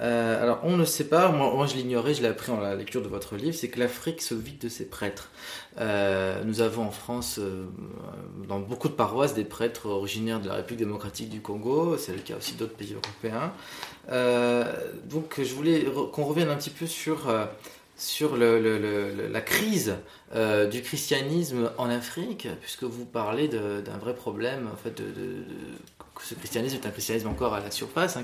[0.01, 3.03] Euh, alors, on ne sait pas, moi, je l'ignorais, je l'ai appris en la lecture
[3.03, 5.31] de votre livre, c'est que l'Afrique se vide de ses prêtres.
[5.81, 7.67] Euh, nous avons en France, euh,
[8.49, 12.21] dans beaucoup de paroisses, des prêtres originaires de la République démocratique du Congo, c'est le
[12.21, 13.53] cas aussi d'autres pays européens.
[15.05, 17.33] donc, je voulais qu'on revienne un petit peu sur,
[17.97, 19.97] sur la crise
[20.35, 25.45] du christianisme en Afrique, puisque vous parlez d'un vrai problème en fait, de
[26.25, 28.23] ce christianisme est un christianisme encore à la surface, hein,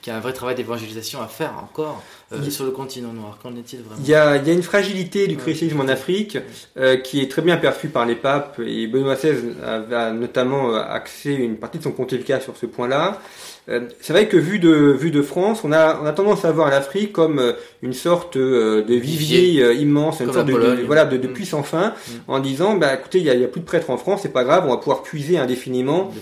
[0.00, 3.38] qui, a un vrai travail d'évangélisation à faire encore euh, sur le continent noir.
[3.42, 6.38] Qu'en est-il vraiment il y, a, il y, a, une fragilité du christianisme en Afrique
[6.76, 10.82] euh, qui est très bien perçue par les papes et Benoît XVI a, notamment euh,
[10.82, 13.20] axé une partie de son pontificat sur ce point-là.
[13.68, 16.50] Euh, c'est vrai que vu de, vu de France, on a, on a tendance à
[16.50, 19.72] voir l'Afrique comme euh, une sorte euh, de vivier.
[19.74, 21.44] immense, une sorte de, voilà, de, de mm.
[21.44, 21.94] puissance fin,
[22.28, 24.32] en disant, bah, écoutez, il n'y a, y a, plus de prêtres en France, c'est
[24.32, 26.12] pas grave, on va pouvoir puiser indéfiniment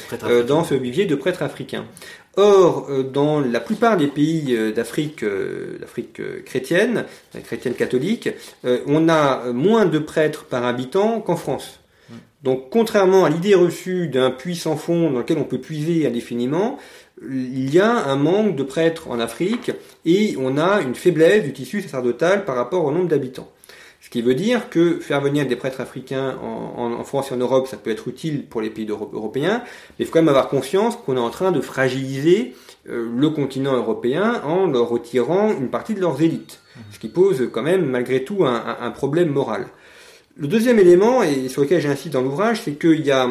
[0.47, 1.85] dans ce vivier de prêtres africains.
[2.37, 5.25] Or, dans la plupart des pays d'Afrique,
[5.81, 7.05] d'Afrique chrétienne,
[7.45, 8.31] chrétienne catholique,
[8.87, 11.81] on a moins de prêtres par habitant qu'en France.
[12.09, 12.15] Mm.
[12.45, 16.79] Donc, contrairement à l'idée reçue d'un puits sans fond dans lequel on peut puiser indéfiniment,
[17.29, 19.73] il y a un manque de prêtres en Afrique
[20.05, 23.51] et on a une faiblesse du tissu sacerdotal par rapport au nombre d'habitants.
[24.11, 27.69] Ce qui veut dire que faire venir des prêtres africains en, France et en Europe,
[27.69, 30.97] ça peut être utile pour les pays européens, mais il faut quand même avoir conscience
[30.97, 32.57] qu'on est en train de fragiliser
[32.89, 37.51] euh, le continent européen en leur retirant une partie de leurs élites, ce qui pose
[37.53, 39.69] quand même malgré tout un, problème moral.
[40.37, 43.31] Le deuxième élément, et sur lequel j'insiste dans l'ouvrage, c'est qu'il y a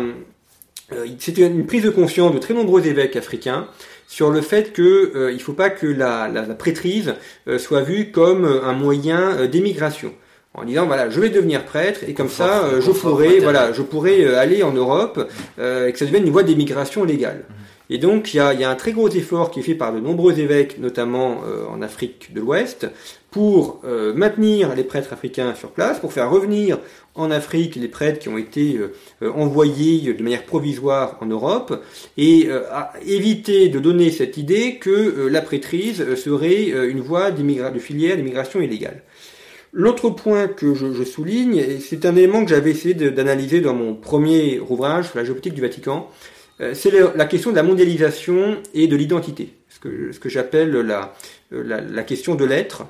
[0.94, 3.68] euh, c'était une prise de conscience de très nombreux évêques africains
[4.08, 7.16] sur le fait qu'il euh, ne faut pas que la, la, la prêtrise
[7.50, 10.14] euh, soit vue comme un moyen d'émigration
[10.54, 14.36] en disant voilà je vais devenir prêtre et comme ça je pourrais voilà je pourrais
[14.36, 17.46] aller en Europe et que ça devienne une voie d'émigration légale.
[17.48, 17.56] Mhm.
[17.92, 19.92] Et donc il y a, y a, un très gros effort qui est fait par
[19.94, 21.42] de nombreux évêques, notamment
[21.72, 22.88] en Afrique de l'Ouest,
[23.32, 23.82] pour
[24.16, 26.78] maintenir les prêtres africains sur place, pour faire revenir
[27.20, 31.84] en Afrique les prêtres qui ont été euh, euh, envoyés de manière provisoire en Europe
[32.18, 37.80] et euh, à éviter de donner cette idée que la prêtrise serait une voie de
[37.80, 39.04] filière d'immigration illégale.
[39.72, 43.94] L'autre point que je, souligne, et c'est un élément que j'avais essayé d'analyser dans mon
[43.94, 46.10] premier ouvrage sur la géopolitique du Vatican,
[46.74, 49.80] c'est la question de la mondialisation et de l'identité, ce
[50.20, 51.16] que, j'appelle la,
[51.52, 52.84] la, la, question de l'être.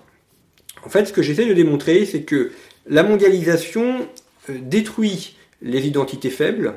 [0.86, 2.52] En fait, ce que j'essaie de démontrer, c'est que
[2.88, 4.08] la mondialisation
[4.50, 6.74] euh, détruit les identités faibles,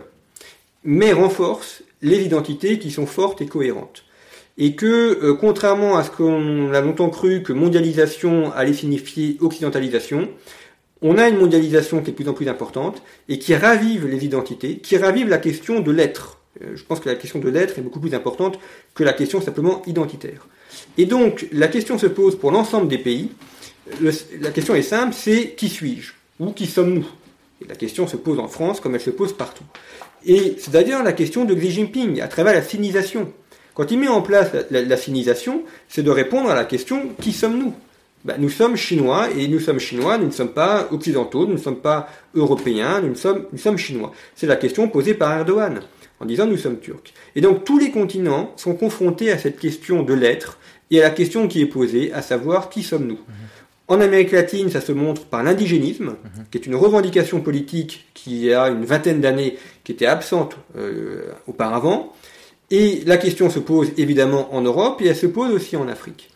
[0.84, 4.04] mais renforce les identités qui sont fortes et cohérentes.
[4.58, 4.86] Et que,
[5.22, 10.28] euh, contrairement à ce qu'on a longtemps cru que mondialisation allait signifier occidentalisation,
[11.00, 14.24] on a une mondialisation qui est de plus en plus importante et qui ravive les
[14.24, 16.38] identités, qui ravive la question de l'être.
[16.62, 18.58] Euh, je pense que la question de l'être est beaucoup plus importante
[18.94, 20.46] que la question simplement identitaire.
[20.98, 23.30] Et donc, la question se pose pour l'ensemble des pays,
[24.40, 26.12] la question est simple, c'est qui suis-je?
[26.38, 27.06] Ou qui sommes-nous?
[27.68, 29.64] La question se pose en France comme elle se pose partout.
[30.24, 33.32] Et c'est d'ailleurs la question de Xi Jinping, à travers la sinisation.
[33.74, 37.74] Quand il met en place la, sinisation, c'est de répondre à la question qui sommes-nous?
[38.24, 41.58] Ben, Nous sommes chinois, et nous sommes chinois, nous ne sommes pas occidentaux, nous ne
[41.58, 44.12] sommes pas européens, nous, sommes, nous sommes chinois.
[44.36, 45.80] C'est la question posée par Erdogan,
[46.20, 47.12] en disant nous sommes turcs.
[47.34, 50.58] Et donc tous les continents sont confrontés à cette question de l'être,
[50.90, 53.18] et à la question qui est posée, à savoir qui sommes-nous?
[53.88, 56.14] En Amérique latine, ça se montre par l'indigénisme,
[56.50, 62.14] qui est une revendication politique qui a une vingtaine d'années, qui était absente euh, auparavant.
[62.72, 66.30] Et la question se pose évidemment en Europe et elle se pose aussi en Afrique.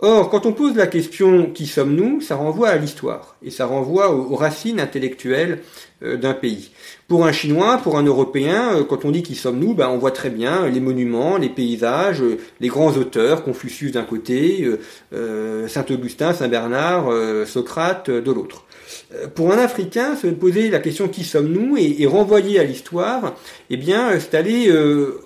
[0.00, 4.12] Or, quand on pose la question qui sommes-nous, ça renvoie à l'histoire et ça renvoie
[4.12, 5.60] aux, racines intellectuelles
[6.02, 6.70] euh, d'un pays.
[7.06, 10.10] Pour un Chinois, pour un Européen, euh, quand on dit qui sommes-nous, ben, on voit
[10.10, 14.68] très bien les monuments, les paysages, euh, les grands auteurs, Confucius d'un côté,
[15.68, 17.06] Saint-Augustin, Saint-Bernard,
[17.46, 18.65] Socrate de l'autre.
[19.34, 23.34] Pour un Africain, se poser la question qui sommes-nous et, et, renvoyer à l'histoire,
[23.70, 24.72] eh bien, c'est aller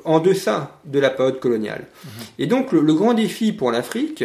[0.04, 1.86] en deçà de la période coloniale.
[2.04, 2.08] Mmh.
[2.38, 4.24] Et donc, le grand défi pour l'Afrique,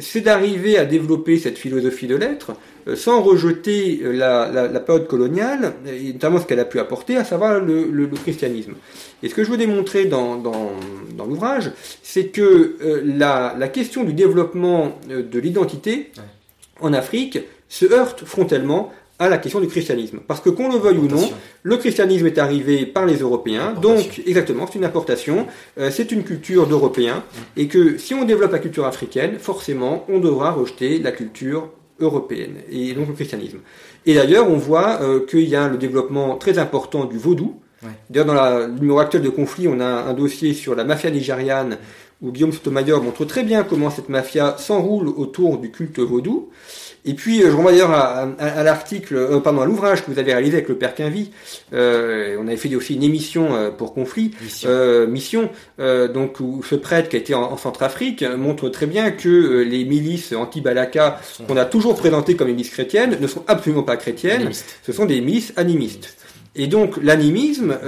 [0.00, 2.52] c'est d'arriver à développer cette philosophie de l'être
[2.88, 7.24] euh, sans rejeter euh, la, période coloniale, et notamment ce qu'elle a pu apporter, à
[7.24, 8.74] savoir le, christianisme.
[9.22, 10.42] Et ce que je veux démontrer dans,
[11.18, 11.70] l'ouvrage,
[12.02, 16.10] c'est que euh, la, question du développement de l'identité
[16.80, 17.38] en Afrique
[17.74, 20.20] se heurte frontalement à la question du christianisme.
[20.28, 21.28] Parce que qu'on le veuille ou non,
[21.62, 25.46] le christianisme est arrivé par les Européens, donc exactement, c'est une importation,
[25.78, 27.60] euh, c'est une culture d'Européens, mm.
[27.60, 31.68] et que si on développe la culture africaine, forcément, on devra rejeter la culture
[31.98, 33.58] européenne, et donc le christianisme.
[34.06, 37.60] Et d'ailleurs, on voit euh, qu'il y a le développement très important du vaudou.
[38.08, 41.76] D'ailleurs, dans le numéro actuel de conflit, on a un dossier sur la mafia nigériane,
[42.22, 46.48] où Guillaume Sotomayor montre très bien comment cette mafia s'enroule autour du culte vaudou.
[47.06, 50.32] Et puis, euh, je renvoie d'ailleurs à, l'article, euh, pardon, à l'ouvrage que vous avez
[50.32, 51.30] réalisé avec le Père Quinvy.
[51.74, 54.70] Euh, on avait fait aussi une émission euh, pour Conflit, mission,
[55.08, 59.84] mission donc où ce prêtre qui a été en, Centrafrique montre très bien que les
[59.84, 64.50] milices anti-Balaka, qu'on a toujours présentées comme milices chrétiennes, ne sont absolument pas chrétiennes.
[64.82, 66.16] Ce sont des milices animistes.
[66.56, 67.78] Et donc, l'animisme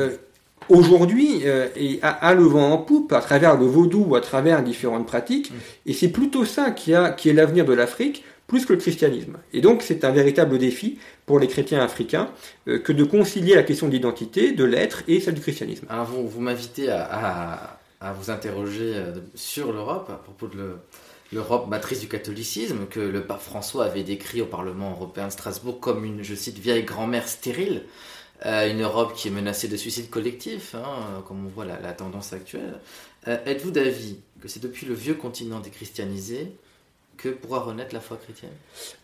[0.69, 1.43] aujourd'hui
[1.77, 5.53] et a, le vent en poupe à travers le vaudou ou à travers différentes pratiques.
[5.85, 9.39] Et c'est plutôt ça qui, a, qui est l'avenir de l'Afrique plus que le christianisme.
[9.53, 12.31] Et donc c'est un véritable défi pour les chrétiens africains
[12.67, 15.87] que de concilier la question d'identité, de l'être et celle du christianisme.
[15.89, 17.79] Alors vous, vous m'invitez à,
[18.19, 18.95] vous interroger
[19.35, 20.77] sur l'Europe à propos de
[21.33, 25.81] l'Europe matrice du catholicisme que le pape François avait décrit au Parlement européen de Strasbourg
[25.81, 27.83] comme une, je cite, vieille grand-mère stérile.
[28.45, 32.35] Euh, une Europe qui est menacée de suicide collectif, hein, comme on voit la, tendance
[32.35, 32.81] actuelle.
[33.29, 36.53] Euh, êtes-vous d'avis que c'est depuis le vieux continent déchristianisé
[37.17, 38.51] que pourra renaître la foi chrétienne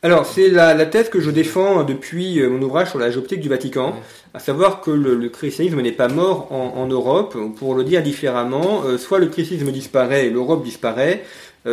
[0.02, 3.48] Alors, c'est la, thèse que je défends depuis euh, mon ouvrage sur la géoptique du
[3.48, 3.94] Vatican,
[4.34, 7.36] à savoir que le, christianisme n'est pas mort en, Europe.
[7.56, 11.24] Pour le dire différemment, soit le christianisme disparaît et l'Europe disparaît,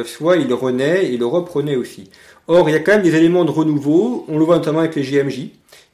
[0.06, 2.10] soit il renaît et l'Europe renaît aussi.
[2.48, 4.96] Or, il y a quand même des éléments de renouveau, on le voit notamment avec
[4.96, 5.50] les GMJ.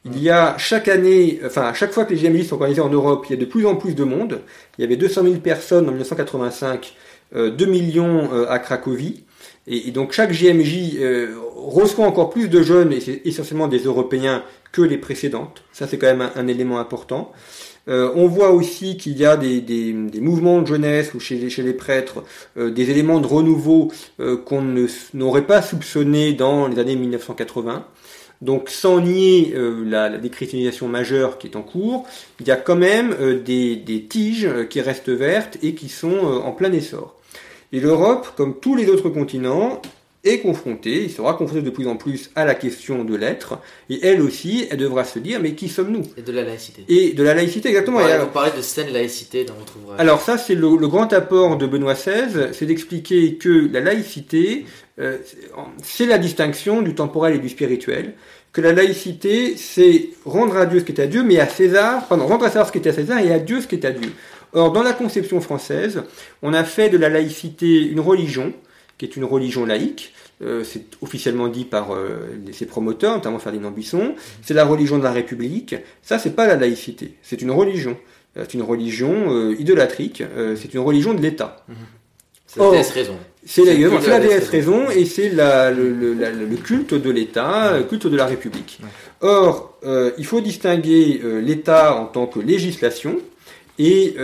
[0.05, 2.87] Il y a chaque année, enfin à chaque fois que les GMJ sont organisés en
[2.87, 4.39] Europe, il y a de plus en plus de monde.
[4.77, 6.95] Il y avait 200 000 personnes en 1985,
[7.33, 9.24] 2 euh, millions euh, à Cracovie.
[9.67, 14.43] Et, donc chaque GMJ euh, reçoit encore plus de jeunes, et c'est essentiellement des Européens,
[14.71, 15.63] que les précédentes.
[15.71, 17.31] Ça c'est quand même un, élément important.
[17.87, 22.23] on voit aussi qu'il y a des, mouvements de jeunesse ou chez, chez les prêtres
[22.57, 23.91] des éléments de renouveau
[24.45, 27.85] qu'on n'aurait pas soupçonné dans les années 1980.
[28.41, 32.05] Donc sans nier euh, la, la, déchristianisation majeure qui est en cours,
[32.39, 36.19] il y a quand même euh, des, tiges euh, qui restent vertes et qui sont
[36.19, 37.14] en plein essor.
[37.75, 39.81] Et l'Europe, comme tous les autres continents,
[40.23, 43.59] est confrontée, il sera confrontée de plus en plus à la question de l'être,
[43.89, 46.03] et elle aussi, elle devra se dire, mais qui sommes-nous?
[46.15, 46.85] Et de la laïcité.
[46.87, 47.99] Et de la laïcité, exactement.
[47.99, 49.99] Vous parlez, de saine laïcité dans votre ouvrage.
[49.99, 54.65] Alors ça, c'est le, grand apport de Benoît XVI, c'est d'expliquer que la laïcité,
[55.01, 55.17] euh,
[55.83, 58.13] c'est la distinction du temporel et du spirituel,
[58.53, 62.07] que la laïcité, c'est rendre à Dieu ce qui est à Dieu, mais à César,
[62.07, 63.83] pardon, rendre à César ce qui est à César et à Dieu ce qui est
[63.85, 64.13] à Dieu.
[64.55, 66.03] Or, dans la conception française,
[66.41, 68.53] on a fait de la laïcité une religion,
[68.97, 70.13] qui est une religion laïque.
[70.41, 74.15] Euh, c'est officiellement dit par euh, ses promoteurs, notamment Ferdinand Buisson.
[74.41, 75.75] C'est la religion de la République.
[76.01, 77.15] Ça, c'est pas la laïcité.
[77.21, 77.97] C'est une religion.
[78.37, 80.23] Euh, c'est une religion idolâtrique.
[80.55, 81.65] c'est une religion de l'État.
[82.47, 83.17] C'est la déesse raison.
[83.45, 88.79] C'est la, déesse raison et c'est le, culte de l'État, le culte de la République.
[89.19, 89.77] Or,
[90.17, 93.19] il faut distinguer l'État en tant que législation,
[93.77, 94.15] et,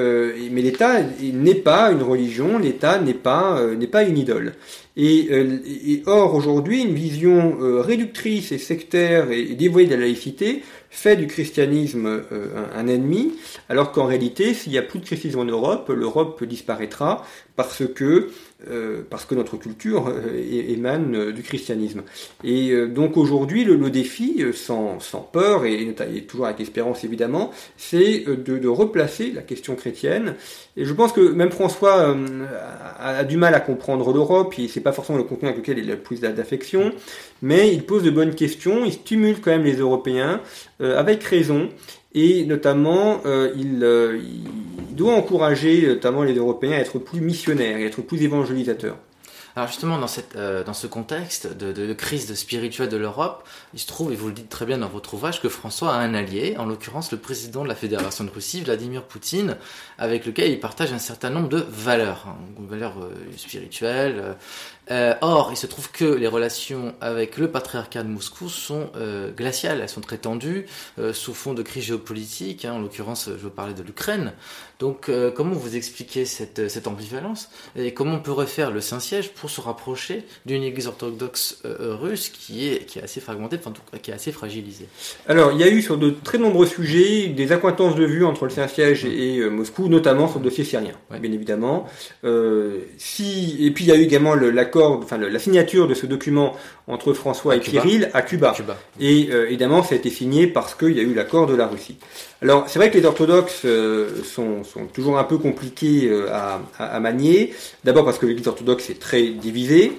[0.52, 4.54] mais l'État n'est pas une religion, l'État n'est pas, n'est pas une idole.
[4.97, 10.64] Euh, et, or, aujourd'hui, une vision euh, réductrice et sectaire et, dévoyée de la laïcité
[10.89, 13.34] fait du christianisme euh, un, ennemi,
[13.70, 17.26] alors qu'en réalité, s'il n'y a plus de christianisme en Europe, l'Europe disparaîtra
[17.56, 18.30] parce que
[18.70, 22.03] euh, parce que notre culture euh, émane euh, du christianisme.
[22.43, 25.95] Et donc aujourd'hui, le, défi, sans, sans, peur et,
[26.28, 30.36] toujours avec espérance évidemment, c'est de, de, replacer la question chrétienne.
[30.78, 32.16] Et je pense que même François
[32.99, 35.89] a, du mal à comprendre l'Europe, et c'est pas forcément le contenu avec lequel il
[35.89, 36.93] a le plus d'affection,
[37.41, 40.41] mais il pose de bonnes questions, il stimule quand même les Européens,
[40.80, 41.70] avec raison,
[42.14, 43.22] et notamment
[43.55, 43.86] il,
[44.89, 48.97] il doit encourager notamment les Européens à être plus missionnaires et à être plus évangélisateurs.
[49.56, 53.88] Alors justement, dans, cette, euh, dans ce contexte de, crise spirituelle de l'Europe, il se
[53.88, 56.56] trouve, et vous le dites très bien dans votre ouvrage, que François a un allié,
[56.58, 59.58] en l'occurrence le président de la Fédération de Russie, Vladimir Poutine,
[59.97, 64.38] avec lequel il partage un certain nombre de valeurs, hein, valeurs euh, spirituelles,
[64.89, 68.91] euh, or, il se trouve que les relations avec le patriarcat de Moscou sont
[69.38, 70.66] glaciales, elles sont très tendues,
[71.14, 74.34] sous fond de crise géopolitique, hein, en l'occurrence je veux parler de l'Ukraine.
[74.80, 79.62] Donc comment vous expliquez cette, cette, ambivalence et comment on peut refaire le Saint-Siège se
[79.62, 84.32] rapprocher d'une église orthodoxe russe qui est, qui est assez fragmentée, enfin qui est assez
[84.32, 84.88] fragilisée
[85.28, 88.46] Alors il y a eu sur de très nombreux sujets des accointances de vue entre
[88.46, 91.88] le Saint-Siège et Moscou, notamment sur le dossier syrien, bien évidemment.
[92.98, 96.56] si, et puis il y a eu également l'accord enfin la signature de ce document
[96.88, 98.54] entre François et Kirill à Cuba.
[99.00, 101.68] Et euh, évidemment, ça a été signé parce qu'il y a eu l'accord de la
[101.68, 101.98] Russie.
[102.44, 106.28] Alors, c'est vrai que les orthodoxes euh, sont, toujours un peu compliqués euh,
[106.80, 107.54] à, manier.
[107.84, 109.92] D'abord parce que l'Église orthodoxe est très divisée.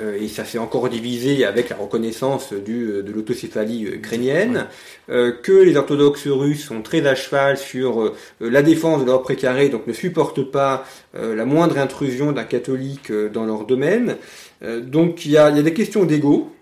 [0.00, 4.66] et ça s'est encore divisé avec la reconnaissance du, de l'autocéphalie ukrainienne,
[5.08, 9.88] que les orthodoxes russes sont très à cheval sur la défense de leur précaré, donc
[9.88, 14.16] ne supportent pas la moindre intrusion d'un catholique dans leur domaine.
[14.62, 16.52] donc il y a, des questions d'ego.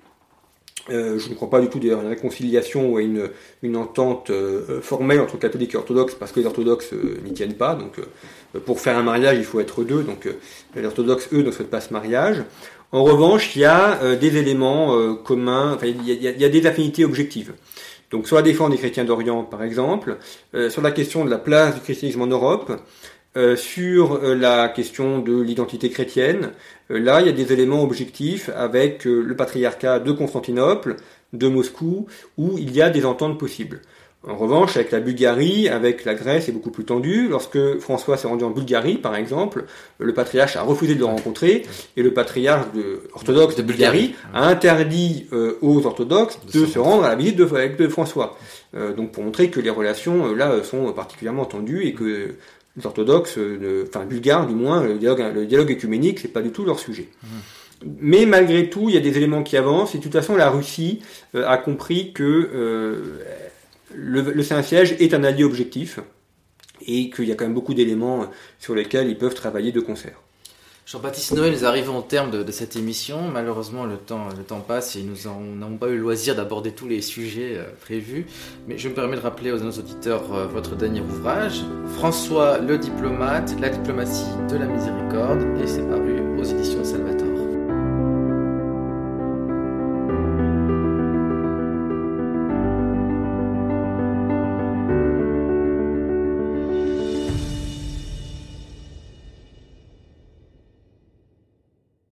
[0.88, 3.30] Je ne crois pas du tout à une réconciliation ou à une,
[3.62, 4.30] une entente
[4.82, 6.92] formelle entre catholiques et orthodoxes parce que les orthodoxes
[7.24, 7.74] n'y tiennent pas.
[7.74, 7.96] Donc,
[8.64, 10.02] pour faire un mariage, il faut être deux.
[10.02, 10.28] Donc,
[10.74, 12.42] les orthodoxes, eux, ne souhaitent pas ce mariage.
[12.92, 17.52] En revanche, il y a des éléments communs, enfin, il y, a, des affinités objectives.
[18.10, 20.16] Donc sur la défense des chrétiens d'Orient, par exemple,
[20.70, 22.72] sur la question de la place du christianisme en Europe,
[23.56, 26.50] sur la question de l'identité chrétienne,
[26.88, 30.96] là, il y a des éléments objectifs avec le patriarcat de Constantinople,
[31.32, 32.06] de Moscou,
[32.36, 33.80] où il y a des ententes possibles.
[34.26, 37.28] En revanche, avec la Bulgarie, avec la Grèce, c'est beaucoup plus tendu.
[37.28, 39.64] Lorsque François s'est rendu en Bulgarie, par exemple,
[40.00, 41.62] le patriarche a refusé de le rencontrer
[41.96, 42.66] et le patriarche
[43.14, 47.88] orthodoxe de Bulgarie a interdit euh, aux orthodoxes de se rendre à la visite de,
[47.88, 48.36] François.
[48.76, 52.34] Euh, donc pour montrer que les relations euh, là sont particulièrement tendues et que
[52.78, 53.38] les orthodoxes,
[53.88, 57.08] enfin bulgares du moins, le dialogue, le dialogue écuménique, c'est pas du tout leur sujet.
[57.22, 57.26] Mmh.
[58.00, 60.50] Mais malgré tout, il y a des éléments qui avancent et de toute façon, la
[60.50, 61.00] Russie
[61.34, 63.20] a compris que
[63.94, 66.00] le, Saint-Siège est un allié objectif
[66.86, 68.26] et qu'il y a quand même beaucoup d'éléments
[68.58, 70.20] sur lesquels ils peuvent travailler de concert.
[70.90, 73.28] Jean-Baptiste Noël, nous arrivons au terme de, cette émission.
[73.30, 77.58] Malheureusement, le temps, passe et nous n'avons pas eu le loisir d'aborder tous les sujets
[77.58, 78.24] euh, prévus.
[78.66, 81.60] Mais je me permets de rappeler aux auditeurs euh, votre dernier ouvrage,
[81.98, 86.82] François le diplomate, la diplomatie de la miséricorde, et c'est paru aux éditions